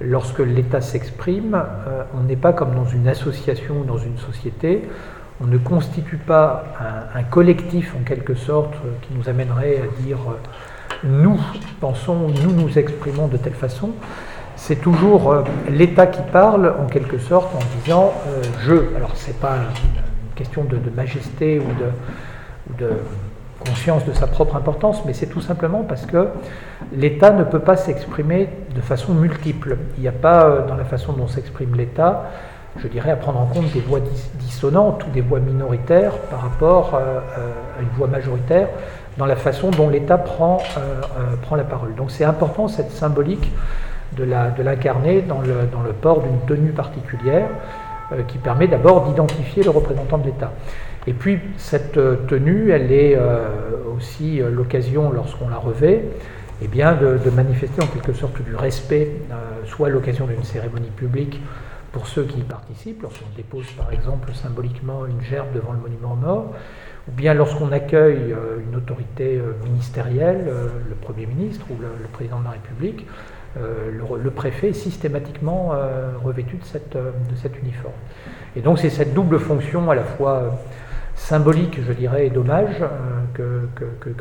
lorsque 0.00 0.38
l'État 0.38 0.80
s'exprime, 0.80 1.62
on 2.14 2.22
n'est 2.22 2.36
pas 2.36 2.54
comme 2.54 2.74
dans 2.74 2.86
une 2.86 3.06
association 3.06 3.80
ou 3.80 3.84
dans 3.84 3.98
une 3.98 4.16
société. 4.16 4.88
On 5.42 5.46
ne 5.46 5.58
constitue 5.58 6.18
pas 6.18 6.64
un, 7.14 7.22
collectif 7.24 7.94
en 7.98 8.04
quelque 8.04 8.34
sorte 8.34 8.74
qui 9.02 9.14
nous 9.14 9.28
amènerait 9.28 9.82
à 9.82 10.02
dire 10.02 10.18
nous 11.04 11.38
pensons, 11.80 12.28
nous 12.42 12.52
nous 12.52 12.78
exprimons 12.78 13.26
de 13.26 13.38
telle 13.38 13.54
façon, 13.54 13.90
c'est 14.60 14.76
toujours 14.76 15.32
euh, 15.32 15.42
l'État 15.70 16.06
qui 16.06 16.20
parle 16.30 16.74
en 16.78 16.86
quelque 16.86 17.18
sorte 17.18 17.54
en 17.54 17.78
disant 17.80 18.12
euh, 18.28 18.42
je. 18.62 18.94
Alors 18.94 19.12
c'est 19.14 19.38
pas 19.40 19.54
une 19.54 20.34
question 20.34 20.64
de, 20.64 20.78
majesté 20.94 21.58
ou 21.58 22.76
de, 22.78 22.90
conscience 23.58 24.04
de 24.04 24.12
sa 24.12 24.26
propre 24.26 24.56
importance, 24.56 25.02
mais 25.06 25.12
c'est 25.12 25.26
tout 25.26 25.40
simplement 25.40 25.82
parce 25.82 26.06
que 26.06 26.28
l'État 26.92 27.30
ne 27.30 27.44
peut 27.44 27.58
pas 27.58 27.76
s'exprimer 27.76 28.48
de 28.74 28.80
façon 28.80 29.14
multiple. 29.14 29.78
Il 29.96 30.02
n'y 30.02 30.08
a 30.08 30.12
pas 30.12 30.44
euh, 30.44 30.66
dans 30.66 30.76
la 30.76 30.84
façon 30.84 31.14
dont 31.14 31.26
s'exprime 31.26 31.74
l'État, 31.74 32.30
je 32.76 32.86
dirais, 32.86 33.10
à 33.10 33.16
prendre 33.16 33.40
en 33.40 33.46
compte 33.46 33.72
des 33.72 33.80
voix 33.80 34.00
dissonantes 34.34 35.06
ou 35.06 35.10
des 35.10 35.22
voix 35.22 35.40
minoritaires 35.40 36.12
par 36.30 36.42
rapport 36.42 36.94
à 36.94 37.82
une 37.82 37.88
voix 37.96 38.06
majoritaire 38.06 38.68
dans 39.18 39.26
la 39.26 39.36
façon 39.36 39.70
dont 39.70 39.88
l'État 39.88 40.16
prend, 40.16 40.58
prend 41.42 41.56
la 41.56 41.64
parole. 41.64 41.96
Donc 41.96 42.12
c'est 42.12 42.24
important 42.24 42.68
cette 42.68 42.92
symbolique 42.92 43.50
de 44.20 44.62
l'incarner 44.62 45.22
dans 45.22 45.40
le, 45.40 45.92
port 45.92 46.22
d'une 46.22 46.40
tenue 46.46 46.72
particulière 46.72 47.48
euh, 48.12 48.22
qui 48.24 48.38
permet 48.38 48.66
d'abord 48.66 49.06
d'identifier 49.06 49.62
le 49.62 49.70
représentant 49.70 50.18
de 50.18 50.26
l'État. 50.26 50.52
Et 51.06 51.12
puis 51.12 51.38
cette 51.56 51.96
euh, 51.96 52.16
tenue, 52.26 52.72
elle 52.72 52.90
est 52.90 53.14
euh, 53.16 53.46
aussi 53.96 54.40
l'occasion, 54.50 55.12
lorsqu'on 55.12 55.48
la 55.48 55.58
revêt, 55.58 56.04
eh 56.60 56.66
bien, 56.66 56.94
de, 56.94 57.30
manifester 57.30 57.80
en 57.80 57.86
quelque 57.86 58.12
sorte 58.12 58.42
du 58.42 58.54
respect, 58.56 59.12
soit 59.64 59.88
l'occasion 59.88 60.26
d'une 60.26 60.42
cérémonie 60.42 60.90
publique 60.90 61.40
pour 61.92 62.06
ceux 62.06 62.24
qui 62.24 62.40
y 62.40 62.42
participent, 62.42 63.00
lorsqu'on 63.02 63.28
dépose 63.34 63.66
par 63.78 63.92
exemple 63.92 64.32
symboliquement 64.34 65.06
une 65.06 65.22
gerbe 65.22 65.54
devant 65.54 65.72
le 65.72 65.78
monument 65.78 66.12
aux 66.12 66.16
morts, 66.16 66.52
ou 67.08 67.12
bien 67.12 67.32
lorsqu'on 67.32 67.72
accueille 67.72 68.34
une 68.68 68.76
autorité 68.76 69.40
ministérielle, 69.64 70.50
le 70.86 70.94
Premier 70.96 71.24
ministre 71.24 71.64
ou 71.70 71.80
le 71.80 72.08
Président 72.12 72.40
de 72.40 72.44
la 72.44 72.50
République, 72.50 73.06
euh, 73.56 73.90
le, 74.22 74.30
préfet 74.30 74.68
est 74.68 74.74
systématiquement 74.74 75.70
euh, 75.72 76.12
revêtu 76.22 76.56
de, 76.56 76.64
cette, 76.64 76.94
euh, 76.94 77.10
cet 77.34 77.58
uniforme. 77.58 77.94
Et 78.54 78.60
donc 78.60 78.78
c'est 78.78 78.90
cette 78.90 79.12
double 79.12 79.40
fonction 79.40 79.90
à 79.90 79.96
la 79.96 80.04
fois 80.04 80.60
symbolique, 81.16 81.80
je 81.84 81.92
dirais, 81.92 82.26
et 82.26 82.30
d'hommage 82.30 82.82
que, 83.34 83.66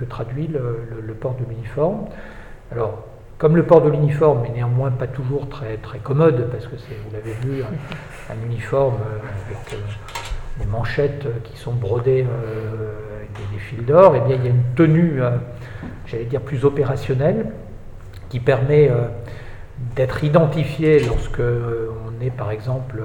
traduit 0.10 0.48
le, 0.48 1.14
port 1.14 1.36
de 1.36 1.46
l'uniforme. 1.48 2.06
Alors, 2.72 3.06
comme 3.38 3.56
le 3.56 3.64
port 3.64 3.82
de 3.82 3.90
l'uniforme 3.90 4.46
est 4.46 4.50
néanmoins 4.50 4.90
pas 4.92 5.08
toujours 5.08 5.48
très, 5.48 5.78
très 5.78 6.00
commode, 6.00 6.50
parce 6.52 6.66
que 6.66 6.78
c'est, 6.78 6.96
vous 6.96 7.14
l'avez 7.14 7.34
vu, 7.42 7.64
un, 7.64 8.46
uniforme 8.46 8.96
avec 9.48 9.80
des 10.60 10.66
manchettes 10.66 11.28
qui 11.44 11.58
sont 11.58 11.74
brodées 11.74 12.26
avec 13.16 13.32
des, 13.34 13.60
fils 13.60 13.86
d'or, 13.86 14.16
et 14.16 14.22
eh 14.24 14.28
bien 14.28 14.36
il 14.36 14.44
y 14.44 14.48
a 14.48 14.52
une 14.52 14.76
tenue, 14.76 15.22
j'allais 16.08 16.26
dire, 16.26 16.42
plus 16.42 16.66
opérationnelle, 16.66 17.46
qui 18.30 18.40
permet 18.40 18.92
d'être 19.96 20.24
identifié 20.24 21.00
lorsque 21.00 21.40
euh, 21.40 21.90
on 22.06 22.22
est 22.24 22.30
par 22.32 22.52
exemple 22.52 23.02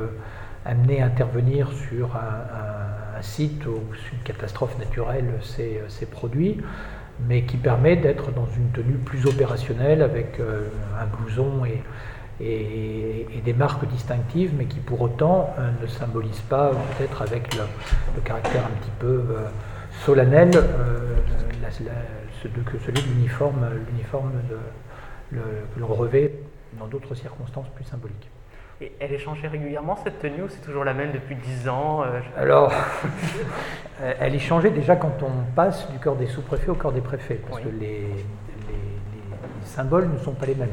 amené 0.65 1.03
à 1.03 1.07
intervenir 1.07 1.71
sur 1.73 2.17
un, 2.17 3.21
site 3.21 3.65
où 3.65 3.81
une 4.13 4.19
catastrophe 4.23 4.77
naturelle 4.79 5.33
s'est 5.41 5.81
euh, 5.81 6.07
produite, 6.11 6.61
mais 7.27 7.45
qui 7.45 7.57
permet 7.57 7.97
d'être 7.97 8.33
dans 8.33 8.47
une 8.57 8.71
tenue 8.73 8.99
plus 8.99 9.25
opérationnelle 9.25 10.03
avec 10.03 10.41
un 10.41 11.07
blouson 11.07 11.65
et, 11.65 11.83
des 12.41 13.53
marques 13.53 13.87
distinctives, 13.87 14.53
mais 14.59 14.65
qui 14.67 14.81
pour 14.81 15.01
autant 15.01 15.55
ne 15.81 15.87
symbolise 15.87 16.41
pas, 16.51 16.73
peut-être 16.99 17.23
avec 17.23 17.55
le, 17.55 17.63
caractère 18.25 18.67
un 18.67 18.73
petit 18.81 18.91
peu 18.99 19.23
solennel, 20.05 20.51
que 20.51 20.59
celui 22.85 23.01
de 23.01 23.07
l'uniforme 23.15 23.65
le, 25.31 25.41
le 25.77 25.85
revêt 25.85 26.33
dans 26.79 26.87
d'autres 26.87 27.15
circonstances 27.15 27.69
plus 27.75 27.85
symboliques. 27.85 28.31
Et 28.81 28.93
elle 28.99 29.13
est 29.13 29.19
changée 29.19 29.47
régulièrement 29.47 29.97
cette 30.03 30.19
tenue 30.19 30.43
ou 30.43 30.49
c'est 30.49 30.61
toujours 30.61 30.85
la 30.85 30.95
même 30.95 31.13
depuis 31.13 31.37
10 31.37 31.69
ans 31.69 32.03
euh, 32.03 32.21
Alors, 32.37 32.73
elle 34.21 34.35
est 34.35 34.41
changée 34.41 34.71
déjà 34.71 34.97
quand 34.97 35.23
on 35.23 35.55
passe 35.55 35.91
du 35.93 35.99
corps 35.99 36.17
des 36.17 36.27
sous-préfets 36.27 36.71
au 36.71 36.75
corps 36.75 36.93
des 36.93 37.01
préfets, 37.01 37.41
parce 37.49 37.63
que 37.63 37.69
les, 37.69 38.07
symboles 39.65 40.09
ne 40.13 40.19
sont 40.19 40.33
pas 40.33 40.47
les 40.47 40.55
mêmes. 40.55 40.69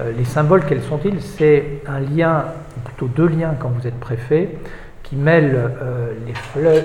Euh, 0.00 0.12
les 0.12 0.24
symboles, 0.24 0.64
quels 0.66 0.82
sont-ils? 0.82 1.20
C'est 1.20 1.82
un 1.86 2.00
lien, 2.00 2.46
plutôt 2.84 3.08
deux 3.08 3.26
liens 3.26 3.54
quand 3.58 3.68
vous 3.68 3.86
êtes 3.86 3.98
préfet, 3.98 4.58
qui 5.02 5.16
mêlent 5.16 5.54
euh, 5.54 6.14
les, 6.26 6.34
feuilles, 6.34 6.84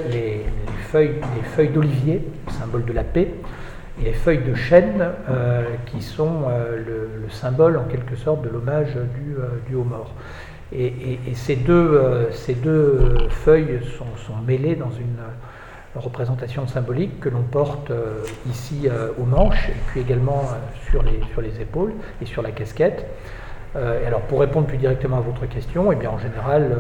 les 1.36 1.44
feuilles 1.56 1.70
d'olivier, 1.70 2.26
symbole 2.60 2.86
de 2.86 2.94
la 2.94 3.04
paix, 3.04 3.34
les 4.04 4.14
feuilles 4.14 4.44
de 4.44 4.54
chêne 4.54 5.06
euh, 5.30 5.64
qui 5.88 6.02
sont 6.02 6.44
euh, 6.50 6.78
le, 7.24 7.30
symbole 7.30 7.78
en 7.78 7.84
quelque 7.84 8.16
sorte 8.16 8.42
de 8.42 8.50
l'hommage 8.50 8.94
du, 8.94 9.36
euh, 9.36 9.48
du 9.68 9.76
haut 9.76 9.84
mort. 9.84 10.14
Et, 10.74 11.20
ces, 11.34 11.56
deux, 11.56 12.28
ces, 12.32 12.54
deux, 12.54 13.30
feuilles 13.30 13.80
sont, 13.98 14.34
mêlées 14.46 14.76
dans 14.76 14.92
une 14.92 15.18
représentation 15.96 16.68
symbolique 16.68 17.22
que 17.22 17.30
l'on 17.30 17.44
porte 17.44 17.90
ici 18.50 18.90
aux 19.18 19.24
manches 19.24 19.70
et 19.70 19.76
puis 19.88 20.02
également 20.02 20.44
sur, 20.90 21.04
les, 21.04 21.22
sur 21.32 21.42
les 21.42 21.62
épaules 21.62 21.94
et 22.22 22.26
sur 22.26 22.42
la 22.42 22.52
casquette. 22.52 23.06
et 23.78 24.06
alors 24.06 24.20
pour 24.24 24.42
répondre 24.42 24.68
plus 24.68 24.78
directement 24.78 25.20
à 25.20 25.22
votre 25.22 25.46
question, 25.46 25.90
et 25.94 25.96
eh 25.96 26.00
bien 26.00 26.10
en 26.10 26.20
général, 26.20 26.80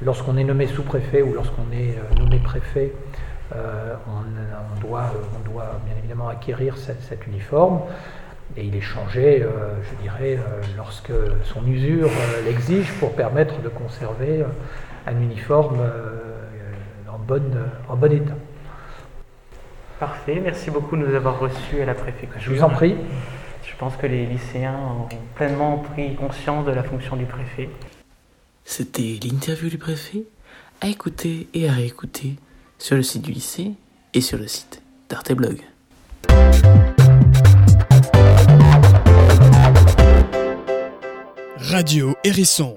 lorsqu'on 0.00 0.36
est 0.36 0.44
nommé 0.44 0.68
sous-préfet 0.68 1.22
ou 1.22 1.34
lorsqu'on 1.34 1.72
est 1.72 1.98
nommé 2.16 2.38
préfet, 2.38 2.92
euh, 3.54 3.94
on, 4.06 4.80
doit, 4.80 5.12
on, 5.36 5.50
doit, 5.50 5.80
bien 5.84 5.94
évidemment 5.98 6.28
acquérir 6.28 6.76
cet 6.78 7.26
uniforme 7.26 7.80
et 8.56 8.64
il 8.64 8.74
est 8.74 8.80
changé, 8.80 9.42
euh, 9.42 9.74
je 9.82 10.02
dirais, 10.02 10.38
euh, 10.38 10.62
lorsque 10.76 11.12
son 11.44 11.66
usure 11.66 12.10
l'exige 12.44 12.92
pour 12.94 13.12
permettre 13.14 13.60
de 13.60 13.68
conserver 13.68 14.44
un 15.06 15.20
uniforme 15.20 15.78
en, 17.12 17.18
bonne, 17.18 17.58
en 17.88 17.96
bon 17.96 18.12
état. 18.12 18.34
Parfait, 20.00 20.40
merci 20.42 20.70
beaucoup 20.70 20.96
de 20.96 21.06
nous 21.06 21.14
avoir 21.14 21.38
reçus 21.38 21.80
à 21.82 21.86
la 21.86 21.94
préfecture. 21.94 22.40
Je 22.40 22.50
vous 22.50 22.62
en 22.62 22.70
prie. 22.70 22.96
Je 23.64 23.76
pense 23.76 23.96
que 23.96 24.06
les 24.06 24.24
lycéens 24.26 24.76
ont 24.76 25.08
pleinement 25.34 25.78
pris 25.78 26.14
conscience 26.14 26.64
de 26.64 26.70
la 26.70 26.82
fonction 26.82 27.16
du 27.16 27.24
préfet. 27.26 27.68
C'était 28.64 29.18
l'interview 29.22 29.68
du 29.68 29.78
préfet, 29.78 30.24
à 30.80 30.88
écouter 30.88 31.48
et 31.54 31.68
à 31.68 31.72
réécouter 31.72 32.36
sur 32.78 32.96
le 32.96 33.02
site 33.02 33.22
du 33.22 33.32
lycée 33.32 33.72
et 34.12 34.20
sur 34.20 34.38
le 34.38 34.46
site 34.46 34.82
d'Arte 35.08 35.32
Blog. 35.32 35.60
Radio 41.58 42.14
Hérisson 42.24 42.76